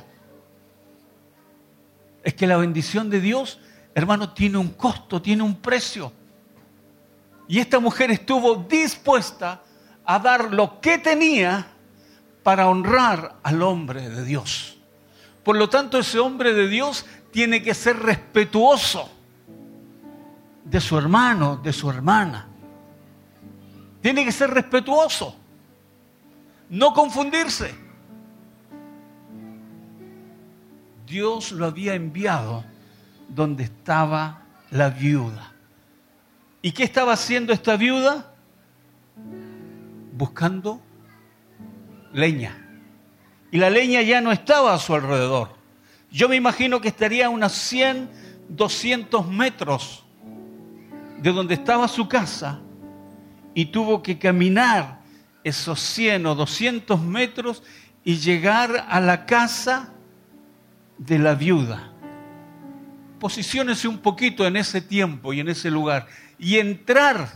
Es 2.22 2.34
que 2.34 2.46
la 2.46 2.56
bendición 2.56 3.08
de 3.08 3.20
Dios, 3.20 3.60
hermano, 3.94 4.32
tiene 4.32 4.58
un 4.58 4.70
costo, 4.70 5.22
tiene 5.22 5.42
un 5.42 5.56
precio. 5.56 6.12
Y 7.48 7.58
esta 7.58 7.78
mujer 7.78 8.10
estuvo 8.10 8.56
dispuesta 8.56 9.62
a 10.04 10.18
dar 10.18 10.52
lo 10.52 10.80
que 10.80 10.98
tenía 10.98 11.66
para 12.42 12.68
honrar 12.68 13.36
al 13.42 13.62
hombre 13.62 14.08
de 14.08 14.24
Dios. 14.24 14.76
Por 15.42 15.56
lo 15.56 15.68
tanto, 15.68 15.98
ese 15.98 16.18
hombre 16.18 16.54
de 16.54 16.68
Dios 16.68 17.06
tiene 17.30 17.62
que 17.62 17.74
ser 17.74 17.98
respetuoso 17.98 19.10
de 20.64 20.80
su 20.80 20.98
hermano, 20.98 21.56
de 21.56 21.72
su 21.72 21.88
hermana. 21.88 22.48
Tiene 24.00 24.24
que 24.24 24.32
ser 24.32 24.50
respetuoso. 24.50 25.36
No 26.68 26.92
confundirse. 26.92 27.74
Dios 31.06 31.52
lo 31.52 31.66
había 31.66 31.94
enviado 31.94 32.64
donde 33.28 33.64
estaba 33.64 34.42
la 34.70 34.90
viuda. 34.90 35.55
¿Y 36.66 36.72
qué 36.72 36.82
estaba 36.82 37.12
haciendo 37.12 37.52
esta 37.52 37.76
viuda? 37.76 38.34
Buscando 40.14 40.82
leña. 42.12 42.58
Y 43.52 43.58
la 43.58 43.70
leña 43.70 44.02
ya 44.02 44.20
no 44.20 44.32
estaba 44.32 44.74
a 44.74 44.78
su 44.80 44.92
alrededor. 44.92 45.50
Yo 46.10 46.28
me 46.28 46.34
imagino 46.34 46.80
que 46.80 46.88
estaría 46.88 47.26
a 47.26 47.28
unos 47.28 47.52
100, 47.52 48.10
200 48.48 49.28
metros 49.28 50.04
de 51.22 51.30
donde 51.30 51.54
estaba 51.54 51.86
su 51.86 52.08
casa 52.08 52.58
y 53.54 53.66
tuvo 53.66 54.02
que 54.02 54.18
caminar 54.18 55.02
esos 55.44 55.78
100 55.78 56.26
o 56.26 56.34
200 56.34 57.00
metros 57.00 57.62
y 58.02 58.16
llegar 58.16 58.86
a 58.88 59.00
la 59.00 59.24
casa 59.24 59.92
de 60.98 61.20
la 61.20 61.36
viuda. 61.36 61.92
Posiciónese 63.20 63.86
un 63.86 63.98
poquito 63.98 64.44
en 64.44 64.56
ese 64.56 64.80
tiempo 64.80 65.32
y 65.32 65.38
en 65.38 65.48
ese 65.48 65.70
lugar 65.70 66.08
y 66.38 66.58
entrar 66.58 67.28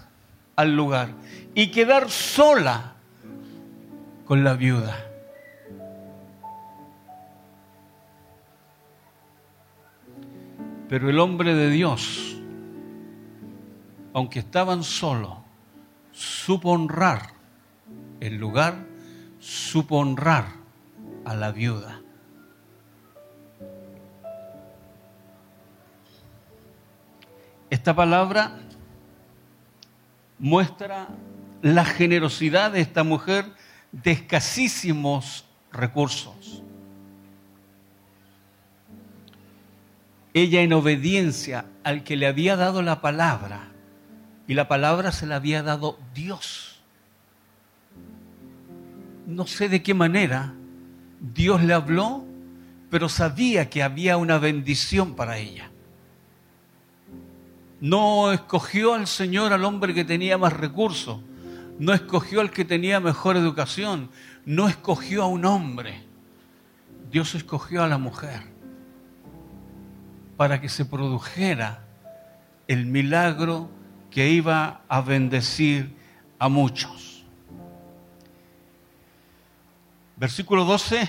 al 0.56 0.76
lugar 0.76 1.10
y 1.54 1.70
quedar 1.70 2.10
sola 2.10 2.94
con 4.24 4.44
la 4.44 4.54
viuda. 4.54 5.06
Pero 10.88 11.08
el 11.08 11.18
hombre 11.20 11.54
de 11.54 11.70
Dios, 11.70 12.36
aunque 14.12 14.40
estaban 14.40 14.82
solos, 14.82 15.38
supo 16.12 16.70
honrar 16.70 17.30
el 18.18 18.36
lugar, 18.36 18.74
supo 19.38 19.98
honrar 19.98 20.46
a 21.24 21.34
la 21.34 21.52
viuda. 21.52 22.00
Esta 27.70 27.94
palabra 27.94 28.58
muestra 30.40 31.08
la 31.62 31.84
generosidad 31.84 32.72
de 32.72 32.80
esta 32.80 33.04
mujer 33.04 33.44
de 33.92 34.12
escasísimos 34.12 35.44
recursos. 35.70 36.62
Ella 40.32 40.62
en 40.62 40.72
obediencia 40.72 41.66
al 41.84 42.02
que 42.02 42.16
le 42.16 42.26
había 42.26 42.56
dado 42.56 42.82
la 42.82 43.00
palabra, 43.00 43.68
y 44.46 44.54
la 44.54 44.66
palabra 44.66 45.12
se 45.12 45.26
la 45.26 45.36
había 45.36 45.62
dado 45.62 45.98
Dios. 46.14 46.66
no 49.26 49.46
sé 49.46 49.68
de 49.68 49.80
qué 49.80 49.94
manera, 49.94 50.52
Dios 51.20 51.62
le 51.62 51.72
habló, 51.72 52.24
pero 52.90 53.08
sabía 53.08 53.70
que 53.70 53.84
había 53.84 54.16
una 54.16 54.38
bendición 54.38 55.14
para 55.14 55.38
ella. 55.38 55.69
No 57.80 58.32
escogió 58.32 58.94
al 58.94 59.06
Señor 59.06 59.52
al 59.52 59.64
hombre 59.64 59.94
que 59.94 60.04
tenía 60.04 60.36
más 60.36 60.52
recursos, 60.52 61.20
no 61.78 61.94
escogió 61.94 62.40
al 62.40 62.50
que 62.50 62.64
tenía 62.64 63.00
mejor 63.00 63.36
educación, 63.36 64.10
no 64.44 64.68
escogió 64.68 65.22
a 65.22 65.26
un 65.26 65.44
hombre. 65.44 66.04
Dios 67.10 67.34
escogió 67.34 67.82
a 67.82 67.88
la 67.88 67.98
mujer 67.98 68.42
para 70.36 70.60
que 70.60 70.68
se 70.68 70.84
produjera 70.84 71.84
el 72.68 72.86
milagro 72.86 73.68
que 74.10 74.30
iba 74.30 74.82
a 74.88 75.00
bendecir 75.00 75.94
a 76.38 76.48
muchos. 76.48 77.24
Versículo 80.16 80.64
12, 80.64 81.08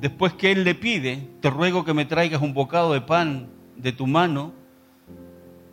después 0.00 0.34
que 0.34 0.52
él 0.52 0.64
le 0.64 0.74
pide, 0.74 1.28
te 1.40 1.50
ruego 1.50 1.84
que 1.84 1.94
me 1.94 2.04
traigas 2.04 2.42
un 2.42 2.54
bocado 2.54 2.92
de 2.92 3.00
pan 3.00 3.48
de 3.76 3.92
tu 3.92 4.06
mano, 4.06 4.52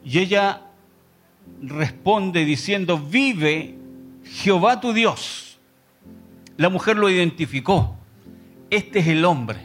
y 0.03 0.19
ella 0.19 0.61
responde 1.61 2.45
diciendo, 2.45 2.97
vive 2.97 3.75
Jehová 4.23 4.79
tu 4.79 4.93
Dios. 4.93 5.59
La 6.57 6.69
mujer 6.69 6.97
lo 6.97 7.09
identificó. 7.09 7.95
Este 8.69 8.99
es 8.99 9.07
el 9.07 9.25
hombre. 9.25 9.59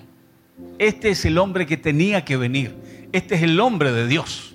Este 0.79 1.11
es 1.11 1.25
el 1.25 1.39
hombre 1.39 1.67
que 1.67 1.77
tenía 1.77 2.25
que 2.25 2.37
venir. 2.37 2.75
Este 3.13 3.35
es 3.35 3.43
el 3.43 3.59
hombre 3.61 3.93
de 3.93 4.07
Dios. 4.07 4.55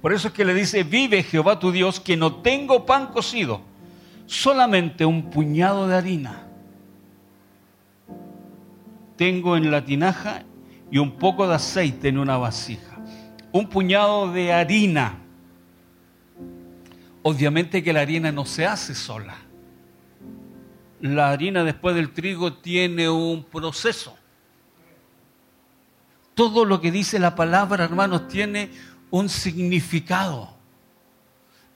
Por 0.00 0.12
eso 0.12 0.28
es 0.28 0.34
que 0.34 0.44
le 0.44 0.52
dice, 0.52 0.82
vive 0.84 1.22
Jehová 1.22 1.58
tu 1.58 1.72
Dios, 1.72 1.98
que 1.98 2.16
no 2.16 2.36
tengo 2.36 2.84
pan 2.84 3.06
cocido, 3.06 3.62
solamente 4.26 5.06
un 5.06 5.30
puñado 5.30 5.88
de 5.88 5.96
harina. 5.96 6.46
Tengo 9.16 9.56
en 9.56 9.70
la 9.70 9.84
tinaja 9.84 10.42
y 10.90 10.98
un 10.98 11.12
poco 11.12 11.48
de 11.48 11.54
aceite 11.54 12.08
en 12.08 12.18
una 12.18 12.36
vasija. 12.36 12.93
Un 13.54 13.68
puñado 13.68 14.32
de 14.32 14.52
harina. 14.52 15.16
Obviamente 17.22 17.84
que 17.84 17.92
la 17.92 18.00
harina 18.00 18.32
no 18.32 18.44
se 18.46 18.66
hace 18.66 18.96
sola. 18.96 19.36
La 21.00 21.30
harina 21.30 21.62
después 21.62 21.94
del 21.94 22.12
trigo 22.12 22.54
tiene 22.54 23.08
un 23.08 23.44
proceso. 23.44 24.18
Todo 26.34 26.64
lo 26.64 26.80
que 26.80 26.90
dice 26.90 27.20
la 27.20 27.36
palabra, 27.36 27.84
hermanos, 27.84 28.26
tiene 28.26 28.70
un 29.10 29.28
significado. 29.28 30.56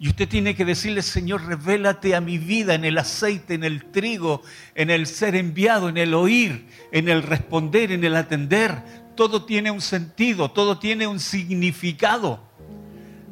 Y 0.00 0.08
usted 0.08 0.28
tiene 0.28 0.56
que 0.56 0.64
decirle, 0.64 1.02
Señor, 1.02 1.46
revélate 1.46 2.16
a 2.16 2.20
mi 2.20 2.38
vida 2.38 2.74
en 2.74 2.84
el 2.84 2.98
aceite, 2.98 3.54
en 3.54 3.62
el 3.62 3.84
trigo, 3.84 4.42
en 4.74 4.90
el 4.90 5.06
ser 5.06 5.36
enviado, 5.36 5.88
en 5.88 5.96
el 5.96 6.12
oír, 6.14 6.66
en 6.90 7.08
el 7.08 7.22
responder, 7.22 7.92
en 7.92 8.02
el 8.02 8.16
atender. 8.16 8.82
Todo 9.18 9.44
tiene 9.44 9.72
un 9.72 9.80
sentido, 9.80 10.48
todo 10.48 10.78
tiene 10.78 11.08
un 11.08 11.18
significado. 11.18 12.38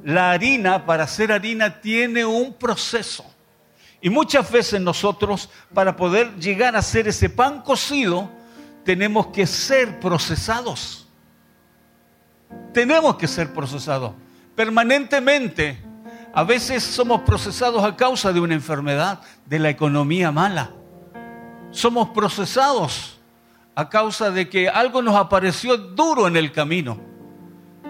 La 0.02 0.32
harina, 0.32 0.84
para 0.84 1.06
ser 1.06 1.30
harina, 1.30 1.80
tiene 1.80 2.24
un 2.24 2.52
proceso. 2.54 3.24
Y 4.02 4.10
muchas 4.10 4.50
veces 4.50 4.80
nosotros, 4.80 5.48
para 5.72 5.94
poder 5.94 6.34
llegar 6.40 6.74
a 6.74 6.82
ser 6.82 7.06
ese 7.06 7.30
pan 7.30 7.62
cocido, 7.62 8.28
tenemos 8.84 9.28
que 9.28 9.46
ser 9.46 10.00
procesados 10.00 11.06
tenemos 12.76 13.16
que 13.16 13.26
ser 13.26 13.54
procesados 13.54 14.12
permanentemente. 14.54 15.78
A 16.34 16.44
veces 16.44 16.84
somos 16.84 17.22
procesados 17.22 17.82
a 17.82 17.96
causa 17.96 18.32
de 18.32 18.40
una 18.40 18.52
enfermedad, 18.52 19.20
de 19.46 19.58
la 19.58 19.70
economía 19.70 20.30
mala. 20.30 20.72
Somos 21.70 22.10
procesados 22.10 23.15
a 23.76 23.88
causa 23.88 24.30
de 24.30 24.48
que 24.48 24.68
algo 24.68 25.02
nos 25.02 25.14
apareció 25.14 25.76
duro 25.76 26.26
en 26.26 26.36
el 26.36 26.50
camino. 26.50 26.98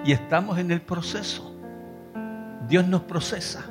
Y 0.05 0.13
estamos 0.13 0.59
en 0.59 0.71
el 0.71 0.83
proceso. 0.83 1.57
Dios 2.69 2.87
nos 2.87 3.03
procesa 3.03 3.65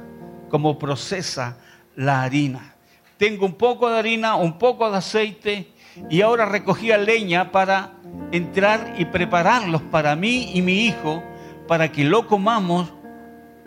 como 0.49 0.79
procesa 0.79 1.57
la 1.95 2.23
harina. 2.23 2.75
Tengo 3.17 3.45
un 3.45 3.55
poco 3.55 3.89
de 3.89 3.99
harina, 3.99 4.35
un 4.35 4.57
poco 4.57 4.89
de 4.89 4.97
aceite 4.97 5.73
y 6.09 6.21
ahora 6.21 6.45
recogía 6.45 6.97
leña 6.97 7.51
para 7.51 7.91
entrar 8.31 8.95
y 8.97 9.05
prepararlos 9.05 9.81
para 9.83 10.15
mí 10.15 10.51
y 10.53 10.61
mi 10.61 10.85
hijo, 10.85 11.23
para 11.67 11.91
que 11.91 12.03
lo 12.03 12.27
comamos 12.27 12.93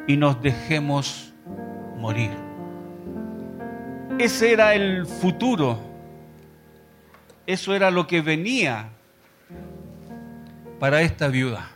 y 0.07 0.17
nos 0.17 0.41
dejemos 0.41 1.35
morir. 1.99 2.31
Ese 4.19 4.53
era 4.53 4.75
el 4.75 5.07
futuro. 5.07 5.88
Eso 7.49 7.75
era 7.75 7.91
lo 7.91 8.07
que 8.07 8.21
venía 8.21 8.91
para 10.79 11.01
esta 11.01 11.29
viuda. 11.29 11.71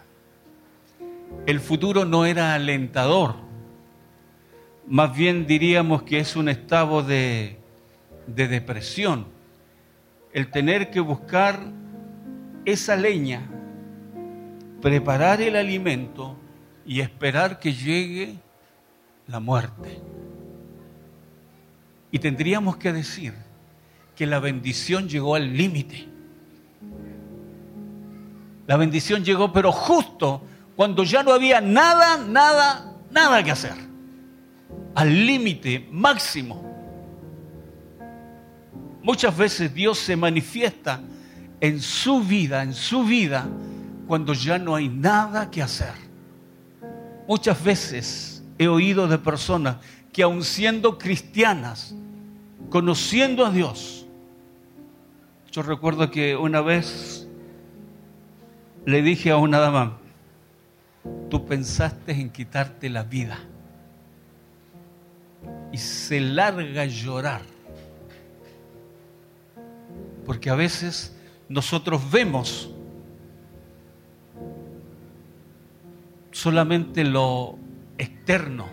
El 1.47 1.61
futuro 1.61 2.05
no 2.05 2.27
era 2.27 2.53
alentador. 2.53 3.37
Más 4.87 5.17
bien 5.17 5.47
diríamos 5.47 6.03
que 6.03 6.19
es 6.19 6.37
un 6.37 6.51
estado 6.51 7.03
de, 7.03 7.57
de 8.27 8.49
depresión 8.49 9.25
el 10.35 10.51
tener 10.51 10.91
que 10.91 11.01
buscar 11.01 11.59
esa 12.67 12.95
leña, 12.95 13.41
preparar 14.83 15.41
el 15.41 15.57
alimento 15.57 16.37
y 16.85 17.01
esperar 17.01 17.59
que 17.59 17.73
llegue 17.73 18.37
la 19.27 19.41
muerte. 19.41 20.03
Y 22.11 22.19
tendríamos 22.19 22.77
que 22.77 22.93
decir 22.93 23.52
que 24.17 24.27
la 24.27 24.39
bendición 24.39 25.09
llegó 25.09 25.35
al 25.35 25.57
límite. 25.57 26.09
La 28.67 28.77
bendición 28.77 29.25
llegó, 29.25 29.53
pero 29.53 29.73
justo 29.73 30.43
cuando 30.77 31.05
ya 31.05 31.23
no 31.23 31.33
había 31.33 31.61
nada, 31.61 32.17
nada, 32.19 32.95
nada 33.11 33.43
que 33.43 33.51
hacer. 33.51 33.75
Al 34.95 35.27
límite 35.27 35.89
máximo. 35.91 36.63
Muchas 39.03 39.37
veces 39.37 39.75
Dios 39.75 39.99
se 39.99 40.17
manifiesta 40.17 41.01
en 41.61 41.81
su 41.81 42.21
vida, 42.21 42.63
en 42.63 42.75
su 42.75 43.05
vida, 43.05 43.49
cuando 44.07 44.33
ya 44.33 44.59
no 44.59 44.75
hay 44.75 44.89
nada 44.89 45.51
que 45.51 45.63
hacer. 45.63 45.95
Muchas 47.27 47.63
veces 47.63 48.43
he 48.59 48.69
oído 48.69 49.09
de 49.09 49.19
personas 49.19 49.77
que 50.13 50.23
aun 50.23 50.45
siendo 50.45 50.99
cristianas, 50.99 51.95
conociendo 52.69 53.47
a 53.47 53.51
Dios, 53.51 54.02
yo 55.53 55.61
recuerdo 55.61 56.11
que 56.11 56.35
una 56.35 56.63
vez 56.63 57.29
le 58.87 59.03
dije 59.03 59.31
a 59.31 59.37
una 59.37 59.59
dama, 59.59 59.99
tú 61.29 61.45
pensaste 61.45 62.13
en 62.13 62.31
quitarte 62.31 62.89
la 62.89 63.03
vida. 63.03 63.39
Y 65.71 65.77
se 65.77 66.21
larga 66.21 66.83
a 66.83 66.87
llorar. 66.87 67.43
Porque 70.25 70.49
a 70.49 70.55
veces 70.55 71.15
nosotros 71.51 72.11
vemos 72.11 72.71
solamente 76.31 77.05
lo 77.05 77.59
externo, 77.99 78.69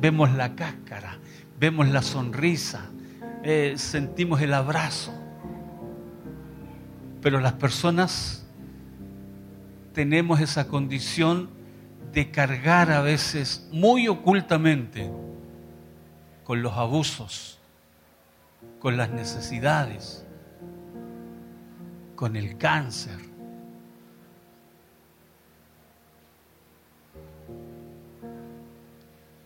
vemos 0.00 0.34
la 0.34 0.54
cáscara, 0.54 1.18
vemos 1.58 1.88
la 1.88 2.02
sonrisa, 2.02 2.90
eh, 3.42 3.74
sentimos 3.76 4.42
el 4.42 4.52
abrazo, 4.52 5.14
pero 7.24 7.40
las 7.40 7.54
personas 7.54 8.44
tenemos 9.94 10.40
esa 10.40 10.68
condición 10.68 11.48
de 12.12 12.30
cargar 12.30 12.92
a 12.92 13.00
veces 13.00 13.66
muy 13.72 14.08
ocultamente 14.08 15.10
con 16.44 16.60
los 16.60 16.74
abusos, 16.74 17.58
con 18.78 18.98
las 18.98 19.08
necesidades, 19.08 20.26
con 22.14 22.36
el 22.36 22.58
cáncer. 22.58 23.18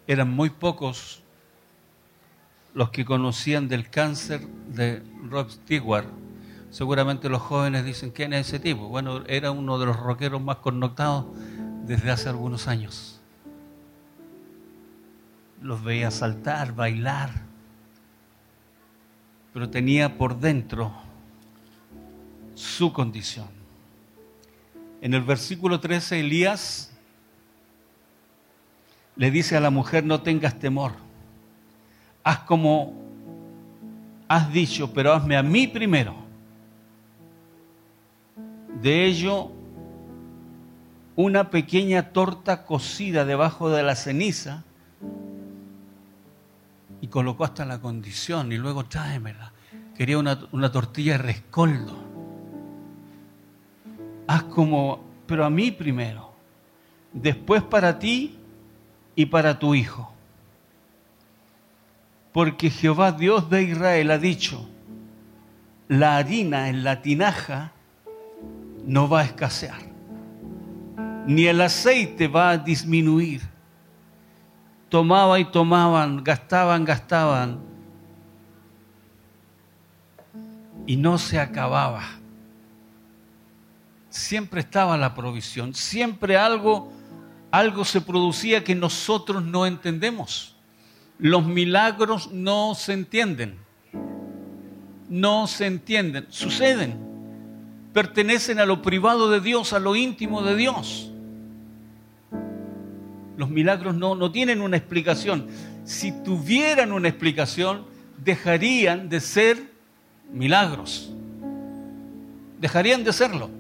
Eran 0.09 0.31
muy 0.33 0.51
pocos 0.51 1.23
los 2.75 2.91
que 2.91 3.05
conocían 3.05 3.69
del 3.69 3.89
cáncer 3.89 4.45
de 4.67 5.01
Rob 5.31 5.49
Stewart. 5.49 6.28
Seguramente 6.71 7.29
los 7.29 7.41
jóvenes 7.41 7.85
dicen, 7.85 8.11
¿quién 8.11 8.33
es 8.33 8.49
ese 8.49 8.59
tipo? 8.59 8.89
Bueno, 8.89 9.25
era 9.27 9.51
uno 9.51 9.79
de 9.79 9.87
los 9.87 9.97
rockeros 9.97 10.43
más 10.43 10.57
connotados 10.57 11.27
desde 11.85 12.11
hace 12.11 12.29
algunos 12.29 12.69
años. 12.69 13.21
Los 15.63 15.83
veía 15.83 16.11
saltar, 16.11 16.75
bailar, 16.75 17.31
pero 19.53 19.71
tenía 19.71 20.19
por 20.19 20.39
dentro 20.39 20.93
su 22.55 22.93
condición. 22.93 23.49
En 25.01 25.15
el 25.15 25.23
versículo 25.23 25.81
13, 25.81 26.21
Elías 26.21 26.93
le 29.17 29.31
dice 29.31 29.57
a 29.57 29.61
la 29.61 29.71
mujer, 29.71 30.05
no 30.05 30.21
tengas 30.21 30.59
temor, 30.59 30.93
haz 32.23 32.41
como 32.41 32.93
has 34.29 34.53
dicho, 34.53 34.93
pero 34.93 35.15
hazme 35.15 35.37
a 35.37 35.43
mí 35.43 35.67
primero. 35.67 36.28
De 38.75 39.07
ello, 39.07 39.51
una 41.17 41.51
pequeña 41.51 42.13
torta 42.13 42.65
cocida 42.65 43.25
debajo 43.25 43.71
de 43.71 43.83
la 43.83 43.97
ceniza 43.97 44.63
y 47.01 47.09
colocó 47.09 47.45
hasta 47.45 47.65
la 47.65 47.81
condición 47.81 48.53
y 48.53 48.57
luego 48.57 48.85
tráemela. 48.85 49.53
Quería 49.97 50.19
una, 50.19 50.39
una 50.53 50.71
tortilla 50.71 51.13
de 51.13 51.19
rescoldo. 51.19 51.97
Haz 54.29 54.45
como, 54.45 55.01
pero 55.27 55.45
a 55.45 55.51
mí 55.51 55.73
primero, 55.73 56.33
después 57.13 57.63
para 57.63 57.99
ti 57.99 58.39
y 59.17 59.27
para 59.27 59.59
tu 59.59 59.75
hijo. 59.75 60.13
Porque 62.33 62.71
Jehová 62.71 63.11
Dios 63.11 63.51
de 63.51 63.65
Israel 63.65 64.13
ha 64.13 64.19
dicho, 64.19 64.69
la 65.89 66.17
harina 66.19 66.69
en 66.69 66.85
la 66.85 67.03
tinaja 67.03 67.73
no 68.89 69.07
va 69.07 69.21
a 69.21 69.25
escasear, 69.25 69.79
ni 71.27 71.47
el 71.47 71.61
aceite 71.61 72.27
va 72.27 72.51
a 72.51 72.59
disminuir. 72.59 73.43
Tomaba 74.89 75.39
y 75.39 75.45
tomaban, 75.45 76.25
gastaban, 76.25 76.87
gastaban, 76.87 77.61
y 80.87 80.97
no 80.97 81.19
se 81.19 81.39
acababa. 81.39 82.03
Siempre 84.09 84.61
estaba 84.61 84.97
la 84.97 85.15
provisión, 85.15 85.75
siempre 85.75 86.39
algo, 86.39 86.91
algo 87.51 87.85
se 87.85 88.01
producía 88.01 88.65
que 88.65 88.75
nosotros 88.75 89.45
no 89.45 89.67
entendemos. 89.67 90.57
Los 91.19 91.45
milagros 91.45 92.33
no 92.33 92.75
se 92.75 92.95
entienden. 92.95 93.59
No 95.11 95.47
se 95.47 95.67
entienden. 95.67 96.27
Suceden. 96.31 97.08
Pertenecen 97.99 98.61
a 98.61 98.65
lo 98.65 98.81
privado 98.81 99.29
de 99.29 99.41
Dios, 99.41 99.73
a 99.73 99.81
lo 99.81 99.97
íntimo 99.97 100.41
de 100.45 100.55
Dios. 100.55 101.11
Los 103.37 103.51
milagros 103.51 103.97
no, 103.97 104.15
no 104.15 104.31
tienen 104.31 104.61
una 104.61 104.77
explicación. 104.77 105.49
Si 105.85 106.13
tuvieran 106.23 106.93
una 106.93 107.09
explicación, 107.09 107.87
dejarían 108.19 109.09
de 109.09 109.19
ser 109.19 109.73
milagros. 110.33 111.13
Dejarían 112.61 113.03
de 113.03 113.13
serlo. 113.13 113.51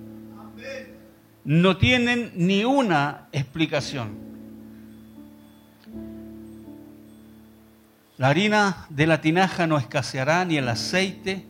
No 1.42 1.76
tienen 1.76 2.30
ni 2.36 2.62
una 2.62 3.26
explicación. 3.32 4.10
La 8.18 8.28
harina 8.28 8.86
de 8.88 9.08
la 9.08 9.20
tinaja 9.20 9.66
no 9.66 9.78
escaseará 9.78 10.44
ni 10.44 10.58
el 10.58 10.68
aceite 10.68 11.44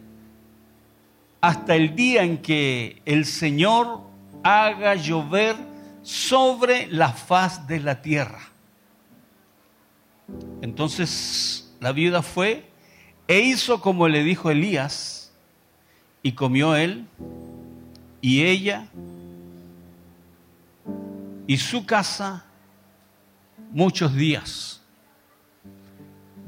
hasta 1.40 1.74
el 1.74 1.94
día 1.94 2.22
en 2.22 2.38
que 2.38 3.00
el 3.04 3.24
Señor 3.24 4.02
haga 4.42 4.94
llover 4.94 5.56
sobre 6.02 6.86
la 6.88 7.12
faz 7.12 7.66
de 7.66 7.80
la 7.80 8.02
tierra. 8.02 8.40
Entonces 10.62 11.74
la 11.80 11.92
viuda 11.92 12.22
fue 12.22 12.68
e 13.26 13.40
hizo 13.40 13.80
como 13.80 14.08
le 14.08 14.22
dijo 14.22 14.50
Elías, 14.50 15.18
y 16.22 16.32
comió 16.32 16.74
él 16.74 17.06
y 18.20 18.42
ella 18.42 18.86
y 21.46 21.56
su 21.56 21.86
casa 21.86 22.44
muchos 23.70 24.14
días 24.14 24.82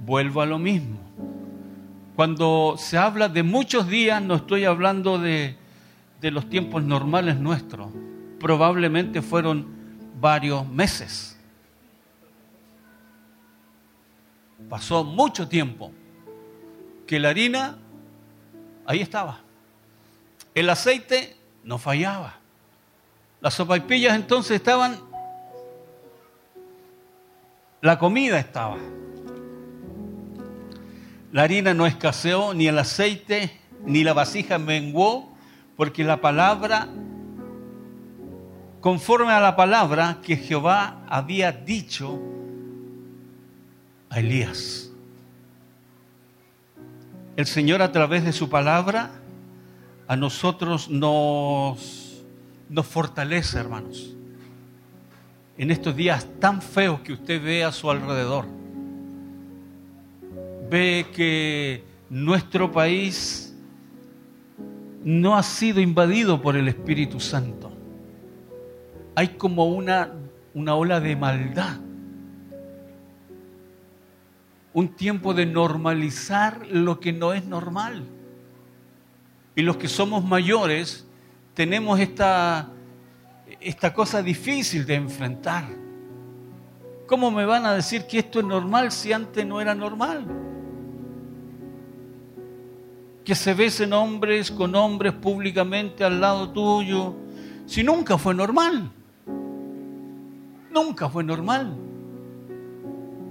vuelvo 0.04 0.42
a 0.42 0.46
lo 0.46 0.58
mismo. 0.58 0.98
Cuando 2.20 2.74
se 2.76 2.98
habla 2.98 3.30
de 3.30 3.42
muchos 3.42 3.88
días, 3.88 4.20
no 4.20 4.34
estoy 4.34 4.66
hablando 4.66 5.18
de, 5.18 5.56
de 6.20 6.30
los 6.30 6.50
tiempos 6.50 6.82
normales 6.82 7.38
nuestros. 7.38 7.90
Probablemente 8.38 9.22
fueron 9.22 9.66
varios 10.20 10.68
meses. 10.68 11.38
Pasó 14.68 15.02
mucho 15.02 15.48
tiempo 15.48 15.92
que 17.06 17.18
la 17.18 17.30
harina 17.30 17.78
ahí 18.84 19.00
estaba. 19.00 19.40
El 20.54 20.68
aceite 20.68 21.38
no 21.64 21.78
fallaba. 21.78 22.34
Las 23.40 23.54
sopaipillas 23.54 24.14
entonces 24.14 24.56
estaban, 24.56 25.00
la 27.80 27.98
comida 27.98 28.38
estaba. 28.38 28.76
La 31.32 31.42
harina 31.42 31.74
no 31.74 31.86
escaseó, 31.86 32.54
ni 32.54 32.66
el 32.66 32.78
aceite, 32.78 33.60
ni 33.84 34.02
la 34.02 34.12
vasija 34.12 34.58
menguó, 34.58 35.32
porque 35.76 36.02
la 36.02 36.20
palabra, 36.20 36.88
conforme 38.80 39.32
a 39.32 39.40
la 39.40 39.54
palabra 39.54 40.18
que 40.22 40.36
Jehová 40.36 41.04
había 41.08 41.52
dicho 41.52 42.20
a 44.08 44.18
Elías. 44.18 44.90
El 47.36 47.46
Señor 47.46 47.80
a 47.80 47.92
través 47.92 48.24
de 48.24 48.32
su 48.32 48.50
palabra 48.50 49.12
a 50.08 50.16
nosotros 50.16 50.90
nos, 50.90 52.24
nos 52.68 52.86
fortalece, 52.86 53.56
hermanos. 53.56 54.16
En 55.56 55.70
estos 55.70 55.94
días 55.94 56.26
tan 56.40 56.60
feos 56.60 57.00
que 57.00 57.12
usted 57.12 57.40
ve 57.40 57.62
a 57.62 57.70
su 57.70 57.88
alrededor 57.88 58.59
ve 60.70 61.06
que 61.12 61.84
nuestro 62.08 62.70
país 62.70 63.52
no 65.02 65.36
ha 65.36 65.42
sido 65.42 65.80
invadido 65.80 66.40
por 66.40 66.56
el 66.56 66.68
Espíritu 66.68 67.18
Santo. 67.18 67.72
Hay 69.16 69.28
como 69.30 69.66
una, 69.66 70.12
una 70.54 70.74
ola 70.76 71.00
de 71.00 71.16
maldad. 71.16 71.78
Un 74.72 74.94
tiempo 74.94 75.34
de 75.34 75.46
normalizar 75.46 76.64
lo 76.68 77.00
que 77.00 77.12
no 77.12 77.32
es 77.32 77.44
normal. 77.44 78.06
Y 79.56 79.62
los 79.62 79.76
que 79.76 79.88
somos 79.88 80.24
mayores 80.24 81.06
tenemos 81.54 81.98
esta, 81.98 82.70
esta 83.60 83.92
cosa 83.92 84.22
difícil 84.22 84.86
de 84.86 84.94
enfrentar. 84.94 85.64
¿Cómo 87.08 87.32
me 87.32 87.44
van 87.44 87.66
a 87.66 87.74
decir 87.74 88.06
que 88.06 88.20
esto 88.20 88.38
es 88.38 88.46
normal 88.46 88.92
si 88.92 89.12
antes 89.12 89.44
no 89.44 89.60
era 89.60 89.74
normal? 89.74 90.24
Que 93.24 93.34
se 93.34 93.54
besen 93.54 93.92
hombres 93.92 94.50
con 94.50 94.74
hombres 94.74 95.12
públicamente 95.12 96.04
al 96.04 96.20
lado 96.20 96.50
tuyo, 96.50 97.14
si 97.66 97.82
nunca 97.82 98.16
fue 98.18 98.34
normal. 98.34 98.90
Nunca 100.70 101.08
fue 101.08 101.22
normal. 101.24 101.76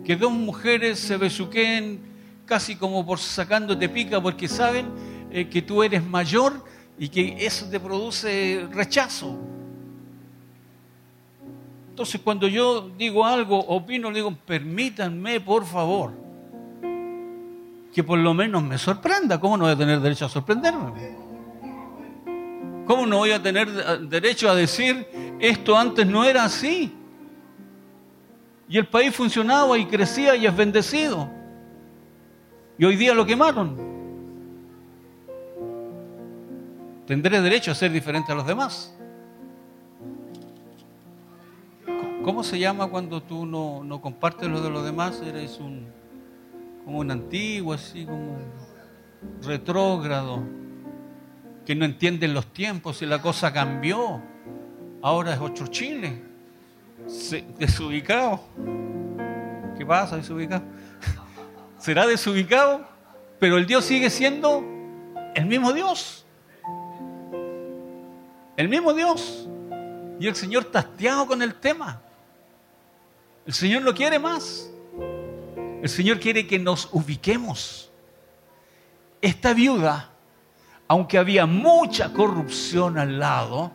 Que 0.04 0.16
dos 0.16 0.32
mujeres 0.32 1.00
se 1.00 1.18
besuquen 1.18 2.00
casi 2.46 2.76
como 2.76 3.06
por 3.06 3.20
sacándote 3.20 3.90
pica 3.90 4.22
porque 4.22 4.48
saben 4.48 4.88
eh, 5.32 5.48
que 5.48 5.62
tú 5.62 5.84
eres 5.84 6.04
mayor 6.04 6.64
y 6.98 7.10
que 7.10 7.46
eso 7.46 7.68
te 7.70 7.80
produce 7.80 8.68
rechazo. 8.72 9.38
Entonces 11.90 12.22
cuando 12.24 12.48
yo 12.48 12.90
digo 12.98 13.26
algo, 13.26 13.60
opino, 13.60 14.10
le 14.10 14.18
digo, 14.18 14.34
permítanme 14.46 15.40
por 15.42 15.66
favor 15.66 16.29
que 17.94 18.04
por 18.04 18.20
lo 18.20 18.34
menos 18.34 18.64
me 18.64 18.78
sorprenda. 18.78 19.40
¿Cómo 19.40 19.58
no 19.58 19.64
voy 19.66 19.74
a 19.74 19.78
tener 19.78 20.00
derecho 20.00 20.26
a 20.26 20.30
sorprenderme? 20.30 21.18
¿Cómo 22.86 23.06
no 23.06 23.18
voy 23.18 23.32
a 23.32 23.42
tener 23.42 23.70
derecho 24.08 24.50
a 24.50 24.56
decir 24.56 25.08
esto 25.40 25.78
antes 25.78 26.08
no 26.08 26.24
era 26.24 26.44
así? 26.44 26.94
Y 28.68 28.78
el 28.78 28.88
país 28.88 29.16
funcionaba 29.16 29.78
y 29.78 29.86
crecía 29.86 30.36
y 30.36 30.46
es 30.46 30.56
bendecido. 30.56 31.30
Y 32.78 32.86
hoy 32.86 32.96
día 32.96 33.14
lo 33.14 33.26
quemaron. 33.26 33.78
Tendré 37.06 37.42
derecho 37.42 37.72
a 37.72 37.76
ser 37.76 37.92
diferente 37.92 38.32
a 38.32 38.36
los 38.36 38.46
demás. 38.46 38.96
¿Cómo 42.24 42.44
se 42.44 42.60
llama 42.60 42.88
cuando 42.88 43.24
tú 43.24 43.46
no, 43.46 43.84
no 43.84 44.02
compartes 44.02 44.48
lo 44.48 44.62
de 44.62 44.70
los 44.70 44.86
demás? 44.86 45.22
Eres 45.26 45.60
un 45.60 45.99
como 46.84 47.00
un 47.00 47.12
antiguo, 47.12 47.74
así 47.74 48.06
como 48.06 48.38
retrógrado, 49.44 50.44
que 51.66 51.76
no 51.76 51.86
entienden 51.86 52.34
los 52.34 52.52
tiempos 52.54 53.02
y 53.02 53.06
la 53.06 53.22
cosa 53.22 53.54
cambió. 53.54 54.22
Ahora 55.02 55.34
es 55.34 55.40
otro 55.40 55.68
Chile, 55.68 56.22
desubicado. 57.58 58.42
¿Qué 59.78 59.86
pasa, 59.86 60.18
desubicado? 60.18 60.64
Será 61.78 62.06
desubicado, 62.06 62.88
pero 63.40 63.58
el 63.58 63.66
Dios 63.66 63.86
sigue 63.86 64.10
siendo 64.10 64.64
el 65.36 65.46
mismo 65.46 65.72
Dios. 65.72 66.26
El 68.58 68.68
mismo 68.68 68.94
Dios. 68.94 69.48
Y 70.20 70.28
el 70.28 70.36
Señor 70.36 70.66
tasteado 70.66 71.26
con 71.26 71.42
el 71.42 71.56
tema. 71.56 72.02
El 73.46 73.54
Señor 73.54 73.84
no 73.84 73.94
quiere 73.94 74.20
más. 74.20 74.70
El 75.82 75.88
Señor 75.88 76.20
quiere 76.20 76.46
que 76.46 76.60
nos 76.60 76.90
ubiquemos. 76.92 77.86
esta 79.22 79.54
viuda, 79.54 80.12
aunque 80.88 81.18
había 81.18 81.46
mucha 81.46 82.14
corrupción 82.14 82.98
al 82.98 83.20
lado, 83.20 83.72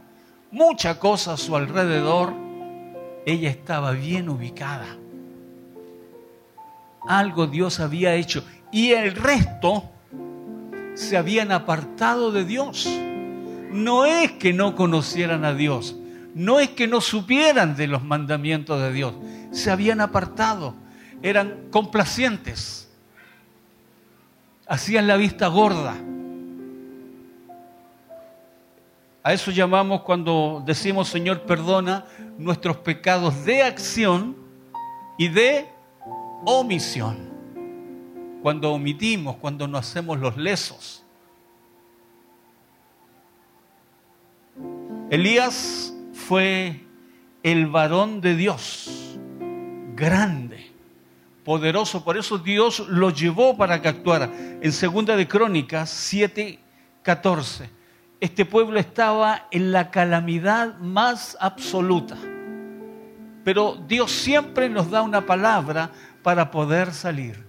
mucha 0.51 0.99
cosa 0.99 1.35
a 1.35 1.37
su 1.37 1.55
alrededor, 1.55 2.33
ella 3.27 3.51
estaba 3.51 3.93
bien 3.93 4.29
ubicada. 4.29 4.87
Algo 7.07 7.47
Dios 7.47 7.81
había 7.81 8.15
hecho 8.15 8.45
y 8.73 8.93
el 8.93 9.15
resto 9.15 9.91
se 10.95 11.17
habían 11.17 11.53
apartado 11.53 12.33
de 12.33 12.45
Dios. 12.45 12.89
No 13.71 14.07
es 14.07 14.33
que 14.33 14.53
no 14.53 14.75
conocieran 14.77 15.45
a 15.45 15.53
Dios, 15.55 15.97
no 16.35 16.61
es 16.61 16.71
que 16.71 16.87
no 16.87 17.01
supieran 17.01 17.77
de 17.77 17.87
los 17.87 18.03
mandamientos 18.03 18.81
de 18.81 18.93
Dios, 18.93 19.15
se 19.51 19.71
habían 19.71 20.01
apartado, 20.01 20.75
eran 21.25 21.71
complacientes, 21.71 22.87
hacían 24.69 25.07
la 25.07 25.17
vista 25.17 25.49
gorda. 25.49 25.97
A 29.23 29.33
eso 29.33 29.51
llamamos 29.51 30.03
cuando 30.03 30.63
decimos, 30.67 31.09
Señor, 31.09 31.41
perdona 31.47 32.05
nuestros 32.37 32.77
pecados 32.77 33.47
de 33.47 33.63
acción 33.63 34.37
y 35.17 35.29
de 35.29 35.67
omisión. 36.45 37.17
Cuando 38.43 38.75
omitimos, 38.75 39.37
cuando 39.37 39.67
no 39.67 39.79
hacemos 39.79 40.19
los 40.19 40.37
lesos. 40.37 41.03
Elías 45.09 45.95
fue 46.13 46.85
el 47.43 47.67
varón 47.67 48.21
de 48.21 48.37
Dios, 48.37 49.19
grande, 49.97 50.74
poderoso. 51.45 52.03
Por 52.03 52.17
eso 52.17 52.39
Dios 52.39 52.81
lo 52.89 53.11
llevó 53.11 53.57
para 53.57 53.81
que 53.81 53.89
actuara. 53.89 54.31
En 54.61 54.73
Segunda 54.73 55.17
de 55.17 55.29
Crónicas 55.29 55.91
7, 55.91 56.59
14, 57.03 57.71
este 58.21 58.45
pueblo 58.45 58.79
estaba 58.79 59.49
en 59.51 59.73
la 59.73 59.91
calamidad 59.91 60.79
más 60.79 61.37
absoluta. 61.41 62.17
Pero 63.45 63.77
Dios 63.87 64.11
siempre 64.11 64.69
nos 64.69 64.91
da 64.91 65.03
una 65.03 65.27
palabra 65.27 65.91
para 66.23 66.51
poder 66.51 66.93
salir. 66.93 67.45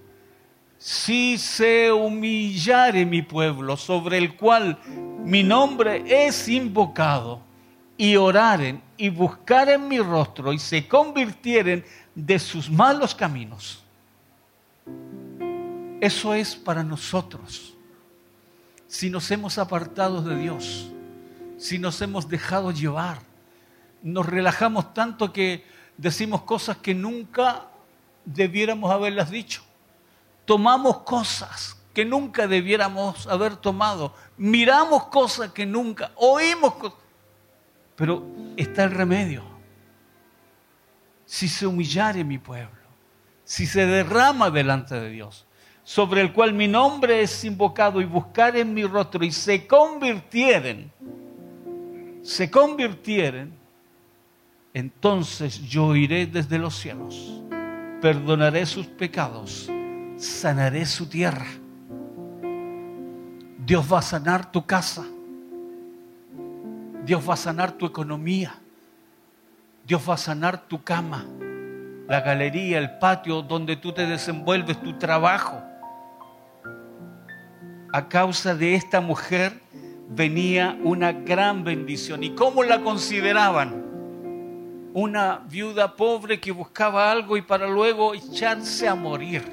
Si 0.78 1.38
se 1.38 1.92
humillare 1.92 3.06
mi 3.06 3.22
pueblo, 3.22 3.78
sobre 3.78 4.18
el 4.18 4.36
cual 4.36 4.78
mi 5.24 5.42
nombre 5.42 6.04
es 6.06 6.50
invocado, 6.50 7.46
y 7.98 8.16
oraren 8.16 8.82
y 8.98 9.10
buscaren 9.10 9.88
mi 9.88 10.00
rostro 10.00 10.52
y 10.52 10.60
se 10.60 10.88
convirtieren 10.88 11.86
de 12.14 12.40
sus 12.40 12.70
malos 12.70 13.16
caminos. 13.16 13.85
Eso 16.02 16.34
es 16.34 16.56
para 16.56 16.84
nosotros. 16.84 17.76
Si 18.88 19.10
nos 19.10 19.30
hemos 19.32 19.58
apartado 19.58 20.22
de 20.22 20.36
Dios, 20.38 20.92
si 21.58 21.80
nos 21.80 22.02
hemos 22.02 22.30
dejado 22.30 22.72
llevar, 22.72 23.20
nos 24.04 24.26
relajamos 24.26 24.94
tanto 24.94 25.34
que 25.34 25.66
decimos 25.98 26.44
cosas 26.44 26.78
que 26.78 26.94
nunca 26.94 27.68
debiéramos 28.26 28.92
haberlas 28.92 29.32
dicho. 29.32 29.64
Tomamos 30.46 31.00
cosas 31.00 31.78
que 31.94 32.06
nunca 32.06 32.48
debiéramos 32.48 33.26
haber 33.28 33.56
tomado. 33.56 34.14
Miramos 34.38 35.06
cosas 35.06 35.52
que 35.52 35.66
nunca, 35.66 36.12
oímos 36.16 36.76
cosas 36.76 37.06
pero 37.96 38.26
está 38.58 38.84
el 38.84 38.92
remedio. 38.92 39.44
Si 41.26 41.48
se 41.48 41.66
humillare 41.66 42.24
mi 42.24 42.38
pueblo, 42.38 42.85
si 43.46 43.66
se 43.66 43.86
derrama 43.86 44.50
delante 44.50 44.96
de 44.96 45.10
Dios, 45.10 45.46
sobre 45.84 46.22
el 46.22 46.34
cual 46.34 46.54
mi 46.54 46.68
nombre 46.68 47.22
es 47.22 47.46
invocado 47.46 48.02
y 48.02 48.06
buscar 48.06 48.58
en 48.58 48.74
mi 48.74 48.84
rostro 48.84 49.24
y 49.24 49.32
se 49.32 49.66
convirtieren, 49.66 50.92
se 52.24 52.50
convirtieren, 52.52 53.54
entonces 54.74 55.62
yo 55.62 55.96
iré 55.96 56.26
desde 56.26 56.58
los 56.58 56.76
cielos, 56.76 57.42
perdonaré 58.02 58.66
sus 58.66 58.88
pecados, 58.88 59.70
sanaré 60.18 60.86
su 60.86 61.08
tierra. 61.08 61.48
Dios 63.66 63.92
va 63.92 64.00
a 64.00 64.02
sanar 64.02 64.52
tu 64.52 64.66
casa. 64.66 65.06
Dios 67.06 67.28
va 67.28 67.36
a 67.36 67.38
sanar 67.38 67.72
tu 67.72 67.86
economía. 67.86 68.56
Dios 69.88 70.02
va 70.08 70.16
a 70.16 70.18
sanar 70.18 70.68
tu 70.68 70.84
cama, 70.84 71.26
la 72.08 72.22
galería, 72.22 72.78
el 72.78 72.98
patio 72.98 73.42
donde 73.42 73.76
tú 73.76 73.92
te 73.92 74.06
desenvuelves, 74.06 74.82
tu 74.82 74.94
trabajo. 74.98 75.62
A 77.92 78.08
causa 78.10 78.56
de 78.56 78.76
esta 78.76 79.02
mujer 79.02 79.54
venía 80.10 80.78
una 80.84 81.12
gran 81.12 81.64
bendición. 81.64 82.24
¿Y 82.24 82.32
cómo 82.32 82.64
la 82.64 82.82
consideraban? 82.82 83.84
Una 84.94 85.42
viuda 85.50 85.96
pobre 85.96 86.40
que 86.40 86.52
buscaba 86.52 87.12
algo 87.12 87.38
y 87.38 87.42
para 87.42 87.68
luego 87.68 88.14
echarse 88.14 88.88
a 88.88 88.96
morir, 88.96 89.44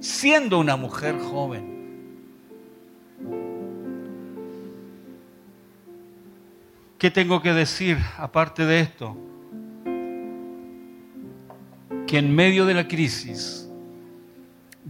siendo 0.00 0.58
una 0.58 0.76
mujer 0.76 1.18
joven. 1.18 1.76
¿Qué 6.98 7.10
tengo 7.10 7.42
que 7.42 7.52
decir 7.52 7.98
aparte 8.18 8.64
de 8.64 8.80
esto? 8.80 9.16
Que 12.06 12.18
en 12.18 12.34
medio 12.34 12.66
de 12.66 12.74
la 12.74 12.86
crisis 12.86 13.68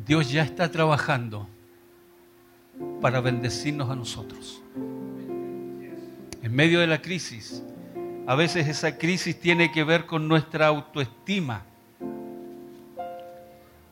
Dios 0.05 0.31
ya 0.31 0.43
está 0.43 0.71
trabajando 0.71 1.49
para 3.01 3.21
bendecirnos 3.21 3.91
a 3.91 3.97
nosotros. 3.97 4.63
En 6.43 6.55
medio 6.55 6.81
de 6.81 6.87
la 6.87 7.01
crisis, 7.01 7.63
a 8.27 8.35
veces 8.35 8.69
esa 8.69 8.99
crisis 8.99 9.41
tiene 9.41 9.73
que 9.73 9.83
ver 9.85 10.05
con 10.05 10.29
nuestra 10.29 10.67
autoestima. 10.67 11.65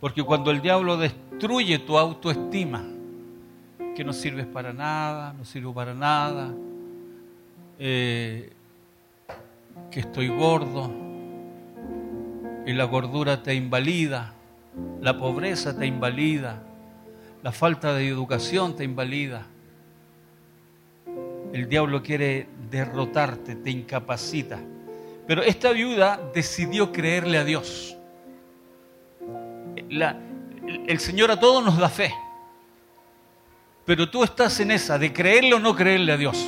Porque 0.01 0.23
cuando 0.23 0.51
el 0.51 0.61
diablo 0.61 0.99
destruye 0.99 1.79
tu 1.79 1.97
autoestima, 1.97 2.85
que 3.97 4.05
no 4.05 4.13
sirves 4.13 4.47
para 4.47 4.73
nada, 4.73 5.33
no 5.33 5.45
sirvo 5.45 5.73
para 5.73 5.95
nada, 5.95 6.53
eh, 7.79 8.53
que 9.91 10.01
estoy 10.01 10.29
gordo 10.29 11.04
y 12.67 12.73
la 12.73 12.85
gordura 12.85 13.43
te 13.43 13.55
invalida, 13.55 14.33
la 15.01 15.19
pobreza 15.19 15.77
te 15.77 15.87
invalida, 15.87 16.63
la 17.43 17.53
falta 17.53 17.95
de 17.95 18.09
educación 18.09 18.75
te 18.75 18.85
invalida. 18.85 19.47
El 21.53 21.69
diablo 21.69 22.03
quiere 22.03 22.49
derrotarte, 22.71 23.55
te 23.57 23.71
incapacita. 23.71 24.59
Pero 25.27 25.43
esta 25.43 25.71
viuda 25.71 26.21
decidió 26.35 26.91
creerle 26.91 27.39
a 27.39 27.45
Dios. 27.45 27.97
el 29.89 30.99
Señor 30.99 31.31
a 31.31 31.39
todos 31.39 31.65
nos 31.65 31.79
da 31.79 31.89
fe. 31.89 32.13
Pero 33.85 34.09
tú 34.09 34.25
estás 34.25 34.59
en 34.61 34.71
esa 34.71 34.99
de 34.99 35.13
creerle 35.13 35.55
o 35.55 35.59
no 35.59 35.77
creerle 35.77 36.13
a 36.13 36.17
Dios. 36.17 36.45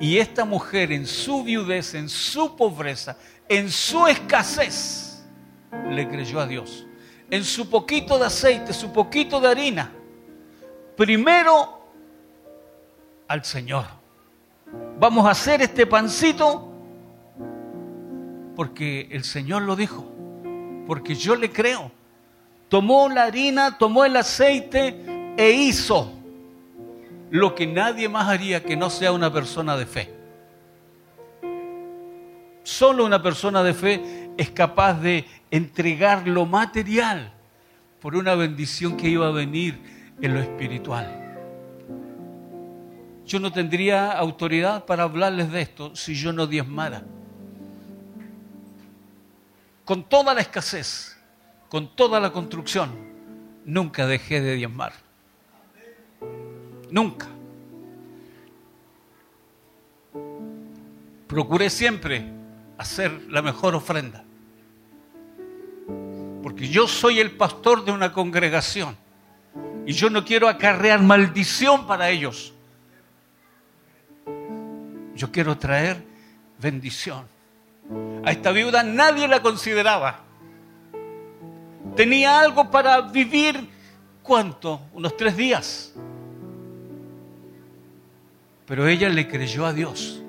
Y 0.00 0.18
esta 0.18 0.44
mujer 0.44 0.92
en 0.92 1.06
su 1.06 1.44
viudez, 1.44 1.94
en 1.94 2.08
su 2.08 2.56
pobreza, 2.56 3.16
en 3.50 3.68
su 3.68 4.06
escasez, 4.06 5.24
le 5.90 6.08
creyó 6.08 6.38
a 6.38 6.46
Dios. 6.46 6.86
En 7.28 7.42
su 7.42 7.68
poquito 7.68 8.16
de 8.16 8.26
aceite, 8.26 8.72
su 8.72 8.92
poquito 8.92 9.40
de 9.40 9.48
harina, 9.48 9.90
primero 10.96 11.80
al 13.26 13.44
Señor. 13.44 13.86
Vamos 15.00 15.26
a 15.26 15.30
hacer 15.30 15.62
este 15.62 15.84
pancito 15.84 16.72
porque 18.54 19.08
el 19.10 19.24
Señor 19.24 19.62
lo 19.62 19.74
dijo, 19.74 20.06
porque 20.86 21.16
yo 21.16 21.34
le 21.34 21.50
creo. 21.50 21.90
Tomó 22.68 23.08
la 23.08 23.24
harina, 23.24 23.78
tomó 23.78 24.04
el 24.04 24.16
aceite 24.16 25.34
e 25.36 25.50
hizo 25.50 26.12
lo 27.30 27.56
que 27.56 27.66
nadie 27.66 28.08
más 28.08 28.28
haría 28.28 28.62
que 28.62 28.76
no 28.76 28.90
sea 28.90 29.10
una 29.10 29.32
persona 29.32 29.76
de 29.76 29.86
fe. 29.86 30.19
Solo 32.62 33.04
una 33.04 33.22
persona 33.22 33.62
de 33.62 33.74
fe 33.74 34.30
es 34.36 34.50
capaz 34.50 34.94
de 35.00 35.26
entregar 35.50 36.26
lo 36.26 36.46
material 36.46 37.32
por 38.00 38.14
una 38.14 38.34
bendición 38.34 38.96
que 38.96 39.08
iba 39.08 39.26
a 39.28 39.30
venir 39.30 39.78
en 40.20 40.34
lo 40.34 40.40
espiritual. 40.40 41.16
Yo 43.26 43.38
no 43.38 43.52
tendría 43.52 44.12
autoridad 44.12 44.84
para 44.86 45.04
hablarles 45.04 45.52
de 45.52 45.62
esto 45.62 45.94
si 45.94 46.14
yo 46.14 46.32
no 46.32 46.46
diezmara. 46.46 47.04
Con 49.84 50.08
toda 50.08 50.34
la 50.34 50.40
escasez, 50.40 51.16
con 51.68 51.94
toda 51.94 52.18
la 52.20 52.32
construcción, 52.32 52.90
nunca 53.64 54.06
dejé 54.06 54.40
de 54.40 54.56
diezmar. 54.56 54.92
Nunca. 56.90 57.28
Procuré 61.28 61.70
siempre 61.70 62.39
hacer 62.80 63.26
la 63.28 63.42
mejor 63.42 63.74
ofrenda. 63.74 64.24
Porque 66.42 66.66
yo 66.66 66.88
soy 66.88 67.20
el 67.20 67.32
pastor 67.32 67.84
de 67.84 67.92
una 67.92 68.10
congregación. 68.10 68.96
Y 69.84 69.92
yo 69.92 70.08
no 70.08 70.24
quiero 70.24 70.48
acarrear 70.48 71.02
maldición 71.02 71.86
para 71.86 72.08
ellos. 72.08 72.54
Yo 75.14 75.30
quiero 75.30 75.58
traer 75.58 76.02
bendición. 76.58 77.26
A 78.24 78.30
esta 78.30 78.50
viuda 78.50 78.82
nadie 78.82 79.28
la 79.28 79.42
consideraba. 79.42 80.20
Tenía 81.94 82.40
algo 82.40 82.70
para 82.70 83.02
vivir, 83.02 83.68
¿cuánto? 84.22 84.80
Unos 84.94 85.18
tres 85.18 85.36
días. 85.36 85.92
Pero 88.64 88.86
ella 88.86 89.10
le 89.10 89.28
creyó 89.28 89.66
a 89.66 89.74
Dios. 89.74 90.22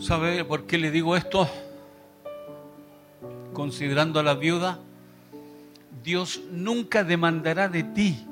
¿Sabe 0.00 0.44
por 0.44 0.64
qué 0.64 0.78
le 0.78 0.92
digo 0.92 1.16
esto? 1.16 1.48
Considerando 3.52 4.20
a 4.20 4.22
la 4.22 4.34
viuda, 4.34 4.78
Dios 6.04 6.40
nunca 6.52 7.02
demandará 7.02 7.68
de 7.68 7.82
ti 7.82 8.24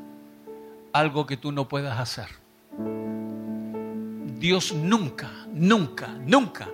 algo 0.92 1.26
que 1.26 1.36
tú 1.36 1.50
no 1.50 1.68
puedas 1.68 1.98
hacer. 1.98 2.28
Dios 4.38 4.74
nunca, 4.74 5.30
nunca, 5.52 6.08
nunca 6.24 6.68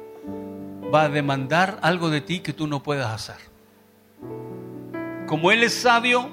va 0.94 1.04
a 1.04 1.08
demandar 1.08 1.78
algo 1.80 2.10
de 2.10 2.20
ti 2.20 2.40
que 2.40 2.52
tú 2.52 2.66
no 2.66 2.82
puedas 2.82 3.10
hacer. 3.10 3.40
Como 5.26 5.50
Él 5.50 5.62
es 5.62 5.72
sabio, 5.72 6.28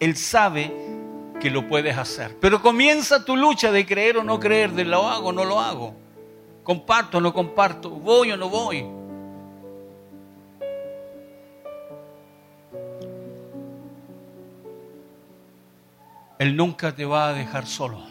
Él 0.00 0.16
sabe 0.16 0.70
que 1.40 1.48
lo 1.48 1.66
puedes 1.66 1.96
hacer. 1.96 2.36
Pero 2.40 2.60
comienza 2.60 3.24
tu 3.24 3.36
lucha 3.36 3.72
de 3.72 3.86
creer 3.86 4.18
o 4.18 4.24
no 4.24 4.38
creer, 4.38 4.72
de 4.72 4.84
lo 4.84 5.08
hago 5.08 5.28
o 5.28 5.32
no 5.32 5.46
lo 5.46 5.60
hago. 5.60 6.03
Comparto 6.64 7.18
o 7.18 7.20
no 7.20 7.32
comparto, 7.32 7.90
voy 7.90 8.32
o 8.32 8.36
no 8.36 8.48
voy. 8.48 8.84
Él 16.38 16.56
nunca 16.56 16.94
te 16.94 17.04
va 17.04 17.28
a 17.28 17.32
dejar 17.32 17.66
solo. 17.66 18.02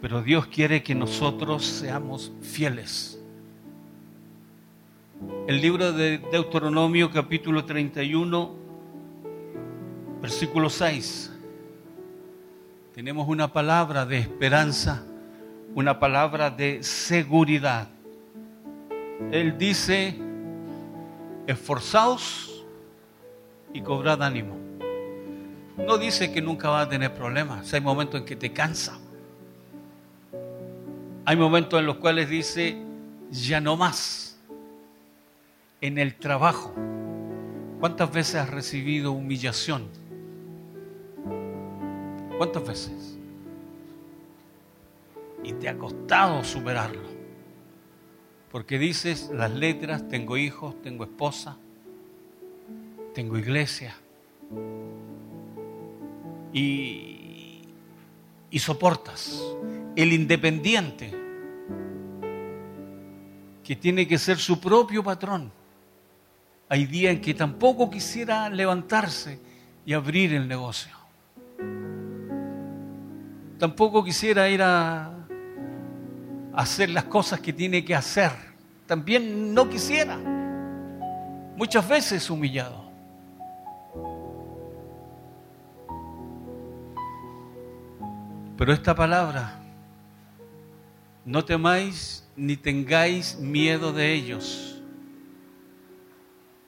Pero 0.00 0.22
Dios 0.22 0.46
quiere 0.46 0.82
que 0.82 0.94
nosotros 0.94 1.64
seamos 1.64 2.32
fieles. 2.40 3.20
El 5.46 5.60
libro 5.60 5.92
de 5.92 6.18
Deuteronomio 6.18 7.10
capítulo 7.10 7.64
31, 7.64 8.52
versículo 10.20 10.70
6. 10.70 11.32
Tenemos 12.94 13.28
una 13.28 13.52
palabra 13.52 14.04
de 14.04 14.18
esperanza, 14.18 15.04
una 15.74 15.98
palabra 15.98 16.50
de 16.50 16.82
seguridad. 16.82 17.88
Él 19.30 19.56
dice, 19.56 20.16
esforzaos 21.46 22.64
y 23.72 23.80
cobrad 23.80 24.22
ánimo. 24.22 24.56
No 25.76 25.96
dice 25.96 26.32
que 26.32 26.42
nunca 26.42 26.68
va 26.68 26.82
a 26.82 26.88
tener 26.88 27.14
problemas. 27.14 27.72
Hay 27.72 27.80
momentos 27.80 28.20
en 28.20 28.26
que 28.26 28.36
te 28.36 28.52
cansa. 28.52 28.98
Hay 31.24 31.36
momentos 31.36 31.78
en 31.80 31.86
los 31.86 31.96
cuales 31.96 32.28
dice, 32.28 32.76
ya 33.30 33.60
no 33.60 33.76
más. 33.76 34.38
En 35.80 35.98
el 35.98 36.14
trabajo. 36.16 36.74
¿Cuántas 37.80 38.12
veces 38.12 38.36
has 38.36 38.50
recibido 38.50 39.12
humillación? 39.12 39.88
¿Cuántas 42.36 42.66
veces? 42.66 43.11
Y 45.42 45.54
te 45.54 45.68
ha 45.68 45.76
costado 45.76 46.44
superarlo. 46.44 47.10
Porque 48.50 48.78
dices 48.78 49.30
las 49.32 49.50
letras, 49.50 50.06
tengo 50.08 50.36
hijos, 50.36 50.80
tengo 50.82 51.04
esposa, 51.04 51.56
tengo 53.14 53.38
iglesia, 53.38 53.96
y, 56.52 58.58
soportas. 58.58 59.42
El 59.96 60.12
independiente, 60.12 61.12
que 63.64 63.76
tiene 63.76 64.06
que 64.06 64.18
ser 64.18 64.38
su 64.38 64.60
propio 64.60 65.02
patrón. 65.02 65.50
Hay 66.68 66.86
días 66.86 67.14
en 67.14 67.20
que 67.20 67.34
tampoco 67.34 67.90
quisiera 67.90 68.48
levantarse 68.48 69.40
y 69.84 69.92
abrir 69.92 70.32
el 70.32 70.48
negocio. 70.48 70.96
Tampoco 73.58 74.02
quisiera 74.02 74.48
ir 74.48 74.62
a 74.62 75.21
hacer 76.54 76.90
las 76.90 77.04
cosas 77.04 77.40
que 77.40 77.52
tiene 77.52 77.84
que 77.84 77.94
hacer. 77.94 78.32
También 78.86 79.54
no 79.54 79.68
quisiera. 79.68 80.18
Muchas 81.56 81.88
veces 81.88 82.28
humillado. 82.30 82.82
Pero 88.56 88.72
esta 88.72 88.94
palabra, 88.94 89.60
no 91.24 91.44
temáis 91.44 92.28
ni 92.36 92.56
tengáis 92.56 93.36
miedo 93.38 93.92
de 93.92 94.12
ellos. 94.12 94.82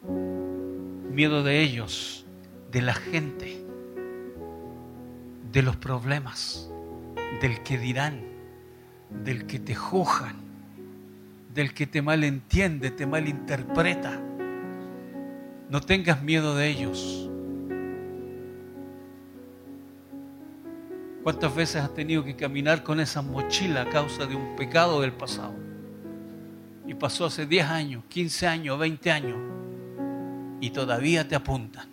Miedo 0.02 1.42
de 1.44 1.60
ellos, 1.60 2.26
de 2.72 2.82
la 2.82 2.94
gente, 2.94 3.64
de 5.52 5.62
los 5.62 5.76
problemas, 5.76 6.68
del 7.40 7.62
que 7.62 7.78
dirán, 7.78 8.33
del 9.22 9.46
que 9.46 9.58
te 9.58 9.74
juzgan, 9.74 10.36
del 11.54 11.72
que 11.72 11.86
te 11.86 12.02
malentiende, 12.02 12.90
te 12.90 13.06
malinterpreta. 13.06 14.20
No 15.70 15.80
tengas 15.80 16.22
miedo 16.22 16.56
de 16.56 16.68
ellos. 16.68 17.30
¿Cuántas 21.22 21.54
veces 21.54 21.76
has 21.76 21.94
tenido 21.94 22.22
que 22.22 22.36
caminar 22.36 22.82
con 22.82 23.00
esa 23.00 23.22
mochila 23.22 23.82
a 23.82 23.88
causa 23.88 24.26
de 24.26 24.36
un 24.36 24.56
pecado 24.56 25.00
del 25.00 25.12
pasado? 25.12 25.54
Y 26.86 26.92
pasó 26.92 27.24
hace 27.24 27.46
10 27.46 27.66
años, 27.66 28.04
15 28.08 28.46
años, 28.46 28.78
20 28.78 29.10
años. 29.10 29.38
Y 30.60 30.68
todavía 30.70 31.26
te 31.26 31.34
apuntan. 31.34 31.88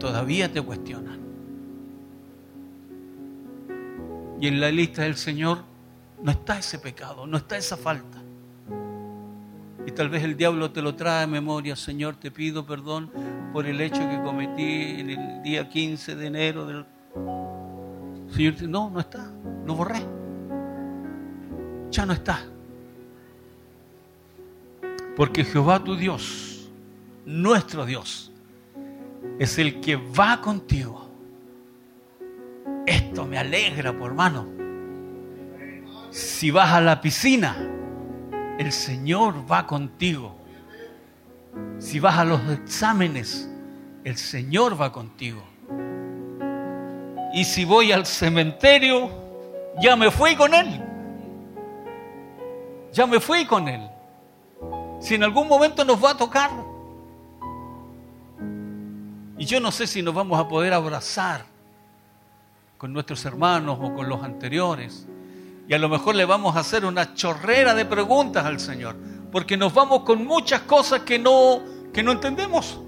Todavía 0.00 0.52
te 0.52 0.60
cuestionan. 0.60 1.20
Y 4.40 4.48
en 4.48 4.60
la 4.60 4.72
lista 4.72 5.02
del 5.02 5.14
Señor 5.14 5.71
no 6.22 6.30
está 6.30 6.58
ese 6.58 6.78
pecado, 6.78 7.26
no 7.26 7.36
está 7.36 7.56
esa 7.56 7.76
falta. 7.76 8.18
Y 9.84 9.90
tal 9.90 10.08
vez 10.08 10.22
el 10.22 10.36
diablo 10.36 10.70
te 10.70 10.80
lo 10.80 10.94
trae 10.94 11.24
a 11.24 11.26
memoria, 11.26 11.74
Señor, 11.74 12.14
te 12.16 12.30
pido 12.30 12.64
perdón 12.64 13.10
por 13.52 13.66
el 13.66 13.80
hecho 13.80 14.08
que 14.08 14.20
cometí 14.22 15.00
en 15.00 15.10
el 15.10 15.42
día 15.42 15.68
15 15.68 16.14
de 16.14 16.26
enero 16.26 16.66
del 16.66 16.86
Señor 18.34 18.62
no, 18.62 18.88
no 18.90 19.00
está, 19.00 19.30
lo 19.66 19.74
borré. 19.74 20.00
Ya 21.90 22.06
no 22.06 22.12
está. 22.12 22.46
Porque 25.16 25.44
Jehová 25.44 25.82
tu 25.84 25.96
Dios, 25.96 26.70
nuestro 27.26 27.84
Dios, 27.84 28.32
es 29.38 29.58
el 29.58 29.80
que 29.80 29.96
va 29.96 30.40
contigo. 30.40 31.10
Esto 32.86 33.26
me 33.26 33.38
alegra, 33.38 33.92
por 33.92 34.12
hermano. 34.12 34.61
Si 36.12 36.50
vas 36.50 36.70
a 36.74 36.80
la 36.82 37.00
piscina, 37.00 37.56
el 38.58 38.70
Señor 38.70 39.50
va 39.50 39.66
contigo. 39.66 40.36
Si 41.78 42.00
vas 42.00 42.18
a 42.18 42.24
los 42.26 42.50
exámenes, 42.50 43.48
el 44.04 44.18
Señor 44.18 44.78
va 44.78 44.92
contigo. 44.92 45.42
Y 47.32 47.44
si 47.44 47.64
voy 47.64 47.92
al 47.92 48.04
cementerio, 48.04 49.08
ya 49.80 49.96
me 49.96 50.10
fui 50.10 50.36
con 50.36 50.52
Él. 50.52 50.84
Ya 52.92 53.06
me 53.06 53.18
fui 53.18 53.46
con 53.46 53.66
Él. 53.66 53.80
Si 55.00 55.14
en 55.14 55.22
algún 55.22 55.48
momento 55.48 55.82
nos 55.82 56.04
va 56.04 56.10
a 56.10 56.16
tocar. 56.18 56.50
Y 59.38 59.46
yo 59.46 59.60
no 59.60 59.72
sé 59.72 59.86
si 59.86 60.02
nos 60.02 60.12
vamos 60.12 60.38
a 60.38 60.46
poder 60.46 60.74
abrazar 60.74 61.46
con 62.76 62.92
nuestros 62.92 63.24
hermanos 63.24 63.78
o 63.80 63.94
con 63.94 64.10
los 64.10 64.22
anteriores. 64.22 65.08
Y 65.72 65.74
a 65.74 65.78
lo 65.78 65.88
mejor 65.88 66.16
le 66.16 66.26
vamos 66.26 66.54
a 66.54 66.60
hacer 66.60 66.84
una 66.84 67.14
chorrera 67.14 67.74
de 67.74 67.86
preguntas 67.86 68.44
al 68.44 68.60
Señor. 68.60 68.94
Porque 69.30 69.56
nos 69.56 69.72
vamos 69.72 70.02
con 70.02 70.22
muchas 70.26 70.60
cosas 70.60 71.00
que 71.00 71.18
no, 71.18 71.62
que 71.94 72.02
no 72.02 72.12
entendemos 72.12 72.78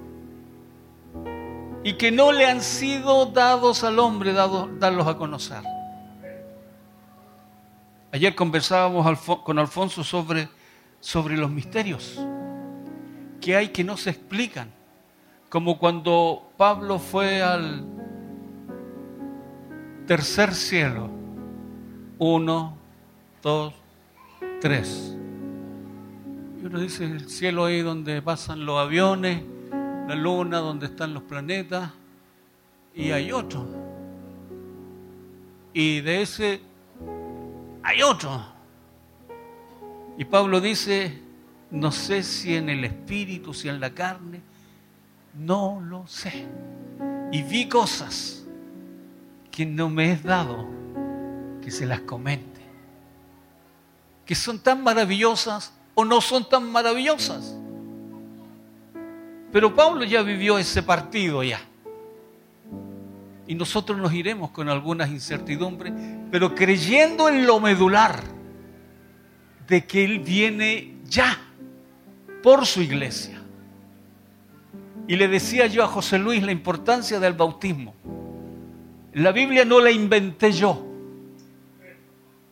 y 1.82 1.94
que 1.94 2.12
no 2.12 2.30
le 2.30 2.44
han 2.44 2.60
sido 2.60 3.24
dados 3.24 3.84
al 3.84 3.98
hombre, 3.98 4.34
darlos 4.34 5.06
a 5.06 5.16
conocer. 5.16 5.62
Ayer 8.12 8.34
conversábamos 8.34 9.18
con 9.42 9.58
Alfonso 9.58 10.04
sobre, 10.04 10.50
sobre 11.00 11.38
los 11.38 11.50
misterios 11.50 12.20
que 13.40 13.56
hay 13.56 13.68
que 13.68 13.82
no 13.82 13.96
se 13.96 14.10
explican, 14.10 14.70
como 15.48 15.78
cuando 15.78 16.52
Pablo 16.58 16.98
fue 16.98 17.40
al 17.40 17.82
tercer 20.06 20.54
cielo, 20.54 21.23
uno, 22.18 22.76
dos, 23.42 23.74
tres. 24.60 25.16
Y 26.60 26.66
uno 26.66 26.80
dice, 26.80 27.04
el 27.04 27.28
cielo 27.28 27.64
ahí 27.64 27.82
donde 27.82 28.22
pasan 28.22 28.64
los 28.64 28.78
aviones, 28.78 29.42
la 29.70 30.14
luna 30.14 30.58
donde 30.58 30.86
están 30.86 31.14
los 31.14 31.22
planetas, 31.22 31.90
y 32.94 33.10
hay 33.10 33.32
otro. 33.32 33.66
Y 35.72 36.00
de 36.00 36.22
ese 36.22 36.60
hay 37.82 38.02
otro. 38.02 38.44
Y 40.16 40.24
Pablo 40.24 40.60
dice, 40.60 41.20
no 41.70 41.90
sé 41.90 42.22
si 42.22 42.54
en 42.54 42.68
el 42.68 42.84
espíritu, 42.84 43.52
si 43.52 43.68
en 43.68 43.80
la 43.80 43.90
carne, 43.90 44.40
no 45.34 45.82
lo 45.84 46.06
sé. 46.06 46.46
Y 47.32 47.42
vi 47.42 47.68
cosas 47.68 48.46
que 49.50 49.66
no 49.66 49.90
me 49.90 50.12
es 50.12 50.22
dado 50.22 50.83
que 51.64 51.70
se 51.70 51.86
las 51.86 52.00
comente. 52.00 52.60
Que 54.26 54.34
son 54.34 54.58
tan 54.58 54.82
maravillosas 54.82 55.72
o 55.94 56.04
no 56.04 56.20
son 56.20 56.48
tan 56.48 56.70
maravillosas. 56.70 57.56
Pero 59.50 59.74
Pablo 59.74 60.04
ya 60.04 60.22
vivió 60.22 60.58
ese 60.58 60.82
partido 60.82 61.42
ya. 61.42 61.60
Y 63.46 63.54
nosotros 63.54 63.98
nos 63.98 64.12
iremos 64.12 64.50
con 64.50 64.68
algunas 64.68 65.10
incertidumbres, 65.10 65.92
pero 66.30 66.54
creyendo 66.54 67.28
en 67.28 67.46
lo 67.46 67.60
medular 67.60 68.22
de 69.66 69.86
que 69.86 70.04
Él 70.04 70.18
viene 70.18 70.96
ya 71.04 71.38
por 72.42 72.66
su 72.66 72.82
iglesia. 72.82 73.40
Y 75.06 75.16
le 75.16 75.28
decía 75.28 75.66
yo 75.66 75.84
a 75.84 75.86
José 75.86 76.18
Luis 76.18 76.42
la 76.42 76.52
importancia 76.52 77.20
del 77.20 77.34
bautismo. 77.34 77.94
La 79.12 79.32
Biblia 79.32 79.64
no 79.64 79.80
la 79.80 79.90
inventé 79.90 80.50
yo. 80.52 80.93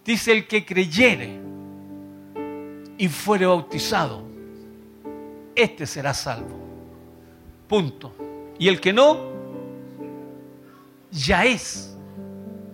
Dice 0.05 0.33
el 0.33 0.47
que 0.47 0.65
creyere 0.65 1.41
y 2.99 3.09
fuere 3.09 3.47
bautizado, 3.47 4.23
este 5.55 5.87
será 5.87 6.13
salvo. 6.13 6.59
Punto. 7.69 8.15
Y 8.59 8.69
el 8.69 8.81
que 8.81 8.93
no, 8.93 9.19
ya 11.11 11.45
es. 11.45 11.97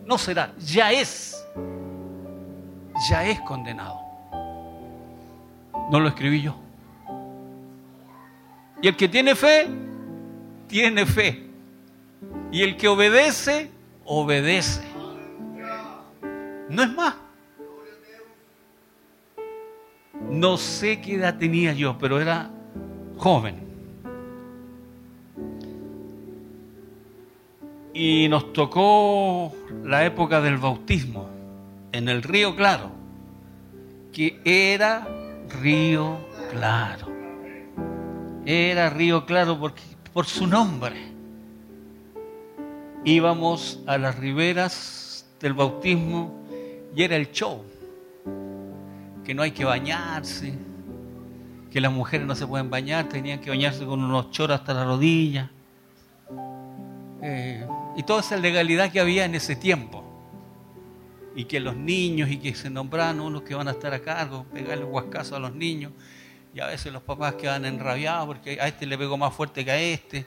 No 0.06 0.16
será, 0.16 0.54
ya 0.58 0.90
es. 0.90 1.44
Ya 3.10 3.24
es 3.28 3.40
condenado. 3.42 4.00
No 5.90 6.00
lo 6.00 6.08
escribí 6.08 6.42
yo. 6.42 6.56
Y 8.80 8.88
el 8.88 8.96
que 8.96 9.08
tiene 9.08 9.34
fe, 9.34 9.68
tiene 10.66 11.04
fe. 11.04 11.46
Y 12.50 12.62
el 12.62 12.76
que 12.76 12.88
obedece, 12.88 13.70
obedece. 14.04 14.87
No 16.68 16.82
es 16.82 16.94
más. 16.94 17.14
No 20.30 20.56
sé 20.58 21.00
qué 21.00 21.14
edad 21.14 21.38
tenía 21.38 21.72
yo, 21.72 21.96
pero 21.98 22.20
era 22.20 22.50
joven. 23.16 23.66
Y 27.94 28.28
nos 28.28 28.52
tocó 28.52 29.52
la 29.84 30.04
época 30.04 30.40
del 30.40 30.58
bautismo 30.58 31.28
en 31.92 32.08
el 32.08 32.22
río 32.22 32.54
Claro, 32.54 32.90
que 34.12 34.40
era 34.44 35.08
río 35.60 36.18
Claro. 36.50 37.08
Era 38.44 38.90
río 38.90 39.24
Claro 39.24 39.58
porque, 39.58 39.82
por 40.12 40.26
su 40.26 40.46
nombre. 40.46 40.96
Íbamos 43.04 43.82
a 43.86 43.96
las 43.96 44.18
riberas 44.18 45.26
del 45.40 45.54
bautismo 45.54 46.37
y 46.98 47.04
era 47.04 47.14
el 47.14 47.30
show 47.30 47.62
que 49.24 49.32
no 49.32 49.42
hay 49.42 49.52
que 49.52 49.64
bañarse, 49.64 50.52
que 51.70 51.80
las 51.80 51.92
mujeres 51.92 52.26
no 52.26 52.34
se 52.34 52.44
pueden 52.44 52.70
bañar, 52.70 53.08
tenían 53.08 53.40
que 53.40 53.50
bañarse 53.50 53.86
con 53.86 54.02
unos 54.02 54.32
choros 54.32 54.58
hasta 54.58 54.74
la 54.74 54.84
rodilla. 54.84 55.48
Eh, 57.22 57.64
y 57.96 58.02
toda 58.02 58.18
esa 58.18 58.36
legalidad 58.36 58.90
que 58.90 58.98
había 58.98 59.24
en 59.24 59.36
ese 59.36 59.54
tiempo. 59.54 60.02
Y 61.36 61.44
que 61.44 61.60
los 61.60 61.76
niños 61.76 62.30
y 62.30 62.38
que 62.38 62.52
se 62.56 62.68
nombraban 62.68 63.20
unos 63.20 63.42
que 63.42 63.54
van 63.54 63.68
a 63.68 63.72
estar 63.72 63.94
a 63.94 64.00
cargo, 64.00 64.44
pegarle 64.52 64.84
huascazo 64.84 65.36
a 65.36 65.38
los 65.38 65.54
niños. 65.54 65.92
Y 66.52 66.58
a 66.58 66.66
veces 66.66 66.92
los 66.92 67.02
papás 67.02 67.34
quedan 67.34 67.64
enrabiados 67.64 68.26
porque 68.26 68.60
a 68.60 68.66
este 68.66 68.86
le 68.86 68.98
pegó 68.98 69.16
más 69.16 69.32
fuerte 69.32 69.64
que 69.64 69.70
a 69.70 69.80
este. 69.80 70.26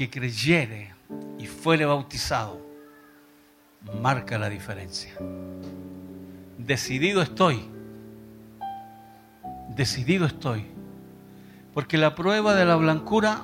Que 0.00 0.08
creyere 0.08 0.94
y 1.38 1.46
fuere 1.46 1.84
bautizado, 1.84 2.58
marca 4.00 4.38
la 4.38 4.48
diferencia. 4.48 5.12
Decidido 6.56 7.20
estoy, 7.20 7.68
decidido 9.76 10.24
estoy, 10.24 10.64
porque 11.74 11.98
la 11.98 12.14
prueba 12.14 12.54
de 12.54 12.64
la 12.64 12.76
blancura 12.76 13.42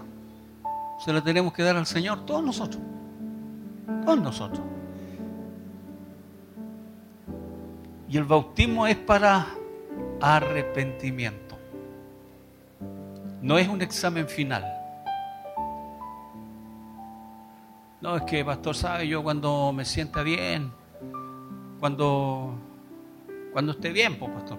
se 1.05 1.13
la 1.13 1.23
tenemos 1.23 1.53
que 1.53 1.63
dar 1.63 1.77
al 1.77 1.85
Señor, 1.85 2.25
todos 2.25 2.43
nosotros, 2.43 2.83
todos 4.07 4.19
nosotros. 4.19 4.63
Y 8.09 8.17
el 8.17 8.25
bautismo 8.25 8.87
es 8.87 8.97
para 8.97 9.47
arrepentimiento, 10.23 11.59
no 13.43 13.59
es 13.59 13.69
un 13.69 13.83
examen 13.83 14.27
final. 14.27 14.76
No, 18.01 18.16
es 18.16 18.22
que 18.24 18.44
pastor 18.44 18.74
sabe, 18.74 19.09
yo 19.09 19.22
cuando 19.22 19.72
me 19.72 19.84
sienta 19.84 20.22
bien, 20.22 20.70
cuando, 21.80 22.55
cuando 23.53 23.72
esté 23.72 23.90
bien, 23.90 24.18
pues 24.18 24.30
pastor. 24.32 24.59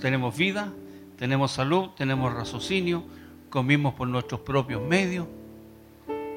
Tenemos 0.00 0.34
vida, 0.36 0.72
tenemos 1.16 1.52
salud, 1.52 1.90
tenemos 1.96 2.32
raciocinio, 2.32 3.04
comimos 3.50 3.92
por 3.92 4.08
nuestros 4.08 4.40
propios 4.40 4.80
medios, 4.80 5.26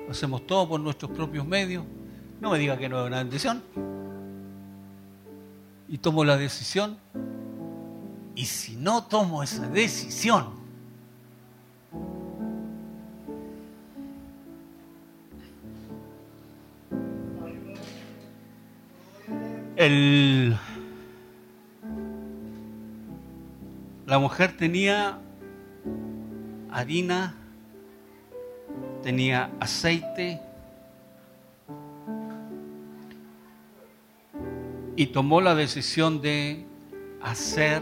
hacemos 0.10 0.46
todo 0.46 0.68
por 0.68 0.82
nuestros 0.82 1.12
propios 1.12 1.48
medios. 1.48 1.86
No 2.42 2.52
me 2.52 2.60
diga 2.60 2.78
que 2.78 2.90
no 2.90 3.00
es 3.00 3.08
una 3.08 3.20
bendición. 3.20 3.64
Y 5.88 5.98
tomo 6.00 6.26
la 6.26 6.36
decisión. 6.36 6.98
Y 8.36 8.46
si 8.46 8.76
no 8.76 9.06
tomo 9.06 9.42
esa 9.42 9.68
decisión, 9.70 10.63
la 19.76 20.60
mujer 24.20 24.56
tenía 24.56 25.18
harina, 26.72 27.36
tenía 29.02 29.50
aceite 29.60 30.40
y 34.96 35.08
tomó 35.08 35.42
la 35.42 35.56
decisión 35.56 36.22
de 36.22 36.66
hacer 37.22 37.82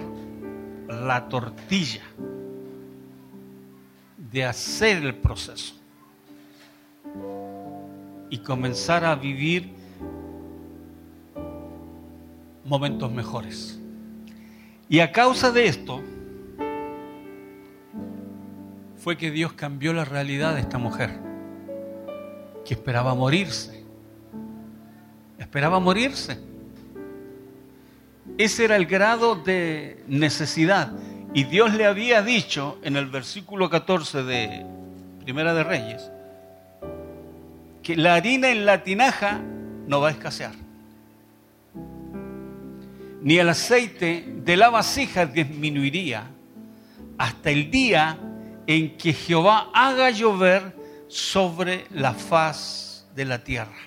la 0.87 1.27
tortilla, 1.27 2.03
de 4.17 4.45
hacer 4.45 5.03
el 5.03 5.15
proceso 5.15 5.75
y 8.29 8.37
comenzar 8.37 9.03
a 9.03 9.15
vivir 9.15 9.80
momentos 12.71 13.11
mejores. 13.11 13.77
Y 14.87 15.01
a 15.01 15.11
causa 15.11 15.51
de 15.51 15.67
esto 15.67 16.01
fue 18.95 19.17
que 19.17 19.29
Dios 19.29 19.51
cambió 19.51 19.91
la 19.91 20.05
realidad 20.05 20.55
de 20.55 20.61
esta 20.61 20.77
mujer, 20.77 21.11
que 22.65 22.73
esperaba 22.73 23.13
morirse. 23.13 23.83
Esperaba 25.37 25.81
morirse. 25.81 26.39
Ese 28.37 28.63
era 28.63 28.77
el 28.77 28.85
grado 28.85 29.35
de 29.35 30.01
necesidad. 30.07 30.93
Y 31.33 31.43
Dios 31.43 31.73
le 31.73 31.85
había 31.85 32.21
dicho 32.21 32.79
en 32.83 32.95
el 32.95 33.07
versículo 33.07 33.69
14 33.69 34.23
de 34.23 34.65
Primera 35.25 35.53
de 35.53 35.63
Reyes 35.65 36.09
que 37.83 37.97
la 37.97 38.15
harina 38.15 38.49
en 38.49 38.65
la 38.65 38.83
tinaja 38.83 39.41
no 39.87 39.99
va 39.99 40.07
a 40.07 40.11
escasear 40.11 40.70
ni 43.21 43.37
el 43.37 43.49
aceite 43.49 44.25
de 44.43 44.57
la 44.57 44.69
vasija 44.69 45.25
disminuiría 45.25 46.27
hasta 47.17 47.51
el 47.51 47.69
día 47.69 48.17
en 48.67 48.97
que 48.97 49.13
Jehová 49.13 49.69
haga 49.73 50.09
llover 50.09 50.75
sobre 51.07 51.85
la 51.91 52.13
faz 52.13 53.07
de 53.15 53.25
la 53.25 53.43
tierra. 53.43 53.77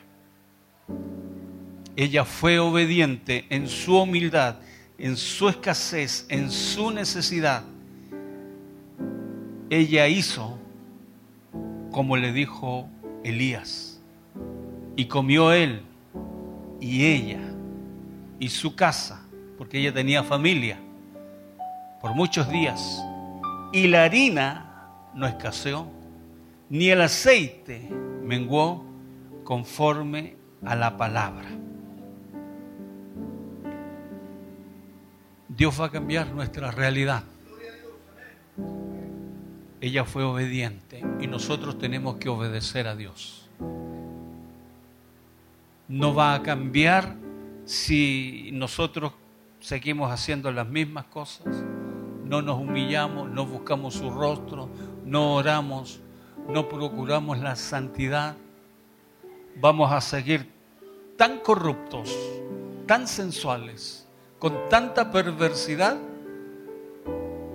Ella 1.97 2.25
fue 2.25 2.59
obediente 2.59 3.47
en 3.51 3.69
su 3.69 3.97
humildad, 3.97 4.57
en 4.99 5.17
su 5.17 5.49
escasez, 5.49 6.27
en 6.29 6.51
su 6.51 6.91
necesidad. 6.91 7.63
Ella 9.71 10.09
hizo 10.09 10.59
como 11.95 12.17
le 12.17 12.33
dijo 12.33 12.89
Elías. 13.23 14.01
Y 14.97 15.05
comió 15.05 15.53
él 15.53 15.83
y 16.81 17.05
ella 17.05 17.41
y 18.41 18.49
su 18.49 18.75
casa, 18.75 19.24
porque 19.57 19.79
ella 19.79 19.93
tenía 19.93 20.23
familia, 20.23 20.79
por 22.01 22.15
muchos 22.15 22.49
días. 22.51 23.03
Y 23.73 23.89
la 23.89 24.05
harina 24.05 25.11
no 25.15 25.27
escaseó, 25.27 25.87
ni 26.69 26.89
el 26.89 27.01
aceite 27.01 27.89
menguó 28.23 28.85
conforme 29.45 30.37
a 30.65 30.75
la 30.75 30.97
palabra. 30.97 31.49
Dios 35.49 35.81
va 35.81 35.87
a 35.87 35.91
cambiar 35.91 36.33
nuestra 36.33 36.71
realidad. 36.71 37.23
Ella 39.81 40.05
fue 40.05 40.25
obediente 40.25 41.05
y 41.21 41.27
nosotros 41.27 41.79
tenemos 41.79 42.17
que 42.17 42.29
obedecer 42.29 42.89
a 42.89 42.97
Dios. 42.97 43.51
No 45.89 46.15
va 46.15 46.35
a 46.35 46.43
cambiar 46.43 47.17
si 47.67 48.51
nosotros 48.53 49.13
seguimos 49.65 50.13
haciendo 50.13 50.53
las 50.53 50.69
mismas 50.69 51.07
cosas, 51.07 51.47
no 52.23 52.43
nos 52.43 52.61
humillamos, 52.61 53.31
no 53.31 53.47
buscamos 53.47 53.95
su 53.95 54.11
rostro, 54.11 54.69
no 55.07 55.37
oramos, 55.37 56.01
no 56.51 56.69
procuramos 56.69 57.39
la 57.39 57.57
santidad, 57.57 58.37
vamos 59.57 59.91
a 59.91 60.03
seguir 60.03 60.53
tan 61.17 61.39
corruptos, 61.39 62.15
tan 62.87 63.09
sensuales, 63.09 64.07
con 64.39 64.69
tanta 64.69 65.11
perversidad 65.11 65.97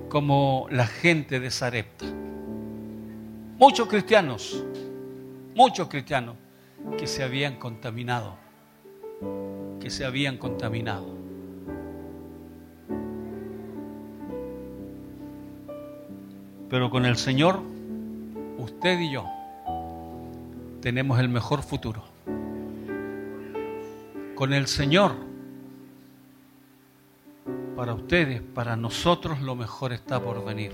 como 0.10 0.66
la 0.72 0.88
gente 0.88 1.40
de 1.40 1.52
Sarepta. 1.52 2.06
Muchos 3.60 3.88
cristianos, 3.88 4.66
muchos 5.54 5.88
cristianos 5.88 6.38
que 6.98 7.06
se 7.06 7.22
habían 7.22 7.58
contaminado, 7.58 8.36
que 9.80 9.92
se 9.92 10.06
habían 10.06 10.40
contaminado. 10.40 11.19
Pero 16.70 16.90
con 16.90 17.06
el 17.06 17.18
Señor, 17.18 17.62
usted 18.58 19.00
y 19.00 19.12
yo 19.12 19.26
tenemos 20.82 21.20
el 21.20 21.30
mejor 21.30 21.64
futuro. 21.64 22.04
Con 24.36 24.54
el 24.54 24.68
Señor, 24.68 25.16
para 27.76 27.94
ustedes, 27.94 28.42
para 28.42 28.76
nosotros, 28.76 29.42
lo 29.42 29.56
mejor 29.56 29.94
está 29.94 30.22
por 30.22 30.46
venir. 30.46 30.72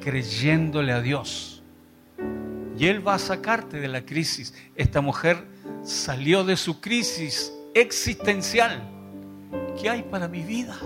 Creyéndole 0.00 0.92
a 0.92 1.00
Dios. 1.00 1.62
Y 2.78 2.86
Él 2.86 3.06
va 3.06 3.14
a 3.14 3.18
sacarte 3.18 3.80
de 3.80 3.88
la 3.88 4.02
crisis. 4.06 4.54
Esta 4.76 5.00
mujer 5.00 5.44
salió 5.82 6.44
de 6.44 6.56
su 6.56 6.80
crisis 6.80 7.52
existencial. 7.74 8.82
¿Qué 9.80 9.90
hay 9.90 10.02
para 10.02 10.28
mi 10.28 10.42
vida? 10.42 10.76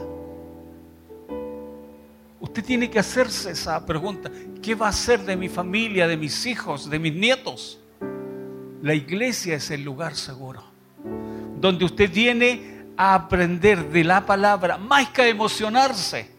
Usted 2.52 2.66
tiene 2.66 2.90
que 2.90 2.98
hacerse 2.98 3.52
esa 3.52 3.82
pregunta. 3.86 4.30
¿Qué 4.60 4.74
va 4.74 4.84
a 4.84 4.90
hacer 4.90 5.20
de 5.20 5.36
mi 5.36 5.48
familia, 5.48 6.06
de 6.06 6.18
mis 6.18 6.44
hijos, 6.44 6.90
de 6.90 6.98
mis 6.98 7.14
nietos? 7.14 7.80
La 8.82 8.92
iglesia 8.92 9.54
es 9.54 9.70
el 9.70 9.82
lugar 9.82 10.14
seguro, 10.14 10.62
donde 11.58 11.86
usted 11.86 12.12
viene 12.12 12.84
a 12.94 13.14
aprender 13.14 13.88
de 13.88 14.04
la 14.04 14.26
palabra, 14.26 14.76
más 14.76 15.08
que 15.08 15.30
emocionarse, 15.30 16.30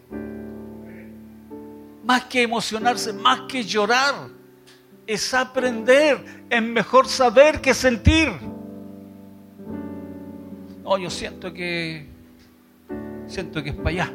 más 2.06 2.26
que 2.26 2.44
emocionarse, 2.44 3.12
más 3.12 3.42
que 3.50 3.64
llorar, 3.64 4.14
es 5.08 5.34
aprender, 5.34 6.46
es 6.48 6.62
mejor 6.62 7.08
saber 7.08 7.60
que 7.60 7.74
sentir. 7.74 8.30
No, 10.84 10.96
yo 11.00 11.10
siento 11.10 11.52
que 11.52 12.06
siento 13.26 13.64
que 13.64 13.72
es 13.72 13.76
para 13.76 13.90
allá. 13.90 14.14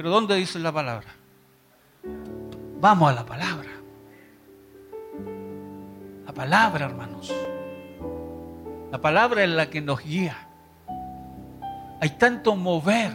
Pero 0.00 0.08
¿dónde 0.08 0.34
dice 0.34 0.58
la 0.58 0.72
palabra? 0.72 1.08
Vamos 2.80 3.10
a 3.10 3.14
la 3.14 3.26
palabra. 3.26 3.68
La 6.24 6.32
palabra, 6.32 6.86
hermanos. 6.86 7.30
La 8.90 8.98
palabra 8.98 9.44
es 9.44 9.50
la 9.50 9.68
que 9.68 9.82
nos 9.82 10.02
guía. 10.02 10.48
Hay 12.00 12.16
tanto 12.16 12.56
mover. 12.56 13.12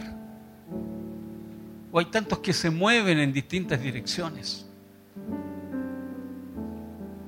O 1.90 1.98
hay 1.98 2.04
tantos 2.04 2.38
que 2.38 2.52
se 2.52 2.70
mueven 2.70 3.18
en 3.18 3.32
distintas 3.32 3.82
direcciones. 3.82 4.64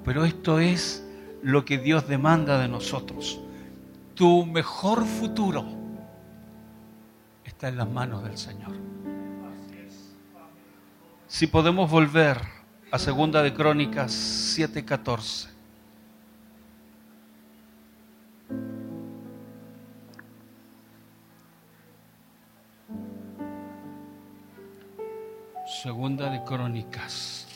Pero 0.05 0.25
esto 0.25 0.61
es 0.61 1.05
lo 1.43 1.65
que 1.65 1.79
Dios 1.79 2.07
demanda 2.07 2.61
de 2.61 2.69
nosotros. 2.69 3.41
Tu 4.15 4.47
mejor 4.47 5.05
futuro 5.05 5.65
está 7.45 7.67
en 7.67 7.77
las 7.77 7.91
manos 7.91 8.23
del 8.23 8.39
Señor. 8.39 8.98
Si 11.29 11.47
podemos 11.47 11.91
volver 11.91 12.41
a 12.91 12.99
Segunda 12.99 13.43
de 13.43 13.53
Crónicas 13.53 14.13
7:14. 14.57 15.51
Segunda 25.83 26.31
de 26.31 26.43
Crónicas. 26.45 27.47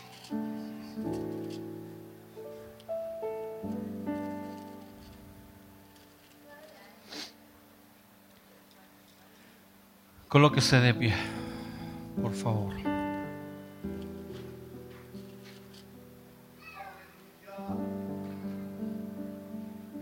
Colóquese 10.29 10.77
de 10.77 10.95
pie, 10.95 11.15
por 12.21 12.35
favor. 12.35 12.92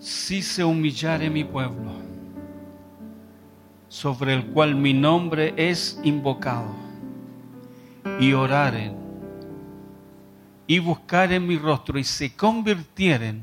Si 0.00 0.40
se 0.42 0.64
humillare 0.64 1.28
mi 1.28 1.44
pueblo, 1.44 1.92
sobre 3.88 4.32
el 4.32 4.46
cual 4.46 4.74
mi 4.74 4.94
nombre 4.94 5.52
es 5.56 6.00
invocado, 6.02 6.74
y 8.18 8.32
oraren, 8.32 8.96
y 10.66 10.78
buscaren 10.78 11.46
mi 11.46 11.58
rostro, 11.58 11.98
y 11.98 12.04
se 12.04 12.34
convirtieren 12.34 13.42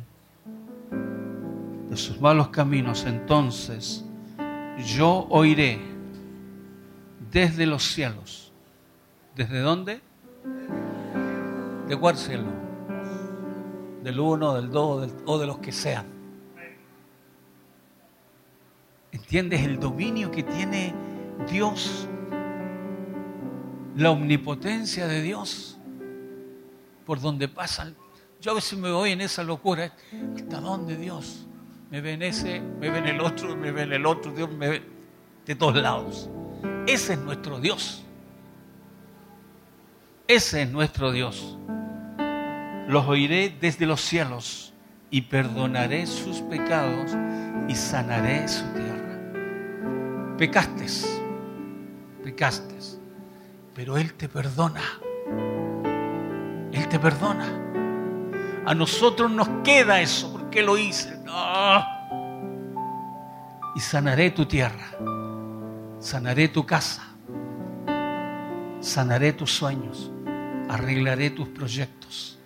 de 1.91 1.95
sus 1.95 2.19
malos 2.19 2.47
caminos, 2.47 3.05
entonces 3.05 4.03
yo 4.83 5.27
oiré 5.29 5.79
desde 7.31 7.67
los 7.67 7.83
cielos. 7.83 8.51
¿Desde 9.35 9.59
dónde? 9.59 10.01
¿De 11.87 11.95
cuál 11.95 12.17
cielo? 12.17 12.47
Del 14.03 14.19
uno, 14.19 14.55
del 14.55 14.71
dos 14.71 15.11
o 15.25 15.37
de 15.37 15.45
los 15.45 15.59
que 15.59 15.71
sean 15.71 16.16
¿Entiendes 19.27 19.61
el 19.63 19.77
dominio 19.77 20.31
que 20.31 20.41
tiene 20.41 20.93
Dios? 21.51 22.07
La 23.97 24.11
omnipotencia 24.11 25.05
de 25.05 25.21
Dios. 25.21 25.77
Por 27.05 27.19
donde 27.19 27.49
pasan. 27.49 27.93
Yo 28.39 28.51
a 28.51 28.53
veces 28.53 28.79
me 28.79 28.89
voy 28.89 29.11
en 29.11 29.19
esa 29.19 29.43
locura. 29.43 29.91
¿Hasta 30.33 30.61
dónde 30.61 30.95
Dios? 30.95 31.45
Me 31.91 31.99
ven 31.99 32.21
ese, 32.21 32.61
me 32.61 32.89
ven 32.89 33.05
el 33.05 33.19
otro, 33.19 33.53
me 33.57 33.73
ven 33.73 33.91
el 33.91 34.05
otro. 34.05 34.31
Dios 34.31 34.49
me 34.49 34.69
ve 34.69 34.81
de 35.45 35.55
todos 35.55 35.75
lados. 35.75 36.29
Ese 36.87 37.11
es 37.11 37.19
nuestro 37.19 37.59
Dios. 37.59 38.05
Ese 40.25 40.61
es 40.61 40.71
nuestro 40.71 41.11
Dios. 41.11 41.57
Los 42.87 43.05
oiré 43.07 43.53
desde 43.59 43.85
los 43.87 43.99
cielos 43.99 44.73
y 45.11 45.23
perdonaré 45.23 46.07
sus 46.07 46.37
pecados 46.43 47.11
y 47.67 47.75
sanaré 47.75 48.47
su 48.47 48.63
tierra 48.67 48.96
pecaste, 50.37 50.85
pecaste, 52.23 52.75
pero 53.73 53.97
Él 53.97 54.13
te 54.13 54.29
perdona. 54.29 54.81
Él 56.71 56.87
te 56.87 56.99
perdona. 56.99 57.47
A 58.65 58.73
nosotros 58.73 59.31
nos 59.31 59.47
queda 59.63 60.01
eso, 60.01 60.31
porque 60.31 60.61
lo 60.61 60.77
hice. 60.77 61.17
Y 63.75 63.79
sanaré 63.79 64.31
tu 64.31 64.45
tierra, 64.45 64.97
sanaré 65.99 66.47
tu 66.47 66.65
casa, 66.65 67.03
sanaré 68.79 69.33
tus 69.33 69.51
sueños, 69.51 70.11
arreglaré 70.69 71.29
tus 71.29 71.47
proyectos. 71.49 72.39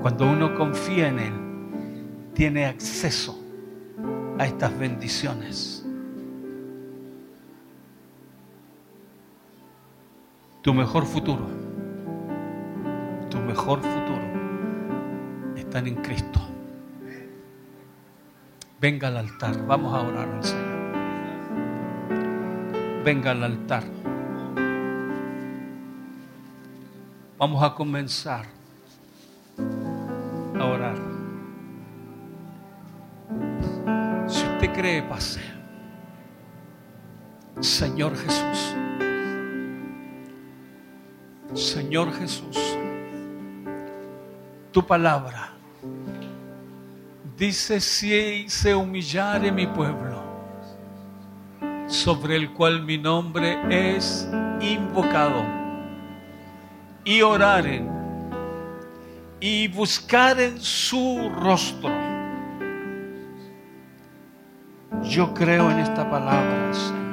Cuando 0.00 0.26
uno 0.26 0.54
confía 0.54 1.08
en 1.08 1.18
Él, 1.18 1.34
tiene 2.34 2.66
acceso 2.66 3.38
a 4.38 4.46
estas 4.46 4.78
bendiciones. 4.78 5.75
Tu 10.66 10.74
mejor 10.74 11.06
futuro, 11.06 11.46
tu 13.30 13.38
mejor 13.38 13.80
futuro 13.80 14.26
están 15.54 15.86
en 15.86 15.94
Cristo. 15.94 16.40
venga 18.80 19.06
al 19.06 19.18
altar. 19.18 19.64
Vamos 19.64 19.94
a 19.94 20.00
orar 20.00 20.28
al 20.28 20.42
Señor. 20.42 20.66
Venga 23.04 23.30
al 23.30 23.44
altar. 23.44 23.84
Vamos 27.38 27.62
a 27.62 27.72
comenzar 27.72 28.46
a 30.58 30.64
orar. 30.64 30.96
Si 34.26 34.44
usted 34.44 34.72
cree, 34.72 35.02
pase. 35.04 35.42
Señor 37.60 38.16
Jesús. 38.16 38.74
Señor 41.56 42.12
Jesús. 42.12 42.58
Tu 44.72 44.86
palabra 44.86 45.52
dice 47.36 47.80
si 47.80 48.46
se 48.48 48.74
humillare 48.74 49.50
mi 49.50 49.66
pueblo, 49.66 50.22
sobre 51.86 52.36
el 52.36 52.52
cual 52.52 52.82
mi 52.82 52.98
nombre 52.98 53.58
es 53.70 54.28
invocado, 54.60 55.42
y 57.04 57.22
oraren 57.22 57.88
y 59.40 59.68
buscaren 59.68 60.60
su 60.60 61.30
rostro. 61.40 61.90
Yo 65.02 65.32
creo 65.32 65.70
en 65.70 65.78
esta 65.78 66.10
palabra, 66.10 66.74
Señor. 66.74 67.06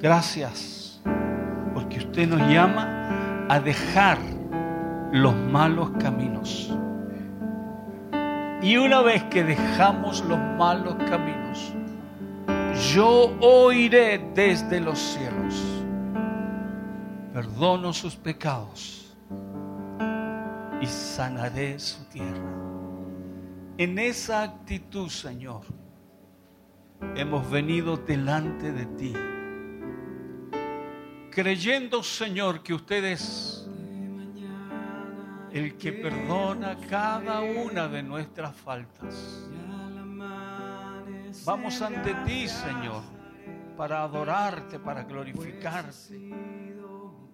Gracias, 0.00 0.81
usted 2.06 2.28
nos 2.28 2.40
llama 2.50 3.46
a 3.48 3.60
dejar 3.60 4.18
los 5.12 5.34
malos 5.34 5.90
caminos. 6.00 6.72
Y 8.62 8.76
una 8.76 9.02
vez 9.02 9.24
que 9.24 9.42
dejamos 9.44 10.24
los 10.24 10.38
malos 10.58 10.94
caminos, 11.08 11.72
yo 12.94 13.36
oiré 13.40 14.30
desde 14.34 14.80
los 14.80 14.98
cielos, 14.98 15.54
perdono 17.32 17.92
sus 17.92 18.16
pecados 18.16 19.16
y 20.80 20.86
sanaré 20.86 21.78
su 21.78 22.04
tierra. 22.04 22.50
En 23.78 23.98
esa 23.98 24.42
actitud, 24.42 25.08
Señor, 25.08 25.62
hemos 27.16 27.50
venido 27.50 27.96
delante 27.96 28.72
de 28.72 28.86
ti, 28.86 29.14
creyendo, 31.32 32.02
Señor, 32.02 32.62
que 32.62 32.74
ustedes 32.74 33.66
el 35.50 35.76
que 35.76 35.92
perdona 35.92 36.76
cada 36.88 37.40
una 37.40 37.88
de 37.88 38.02
nuestras 38.02 38.54
faltas. 38.54 39.48
Vamos 41.44 41.82
ante 41.82 42.14
ti, 42.26 42.48
Señor, 42.48 43.02
para 43.76 44.02
adorarte, 44.02 44.78
para 44.78 45.02
glorificarte. 45.02 46.32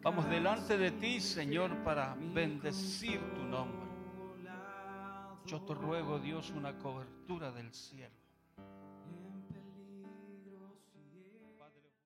Vamos 0.02 0.28
delante 0.30 0.78
de 0.78 0.92
ti, 0.92 1.20
Señor, 1.20 1.76
para 1.84 2.16
bendecir 2.18 3.20
tu 3.34 3.42
nombre. 3.42 3.88
Yo 5.44 5.60
te 5.62 5.74
ruego, 5.74 6.18
Dios, 6.18 6.50
una 6.50 6.76
cobertura 6.78 7.50
del 7.50 7.72
cielo. 7.72 8.17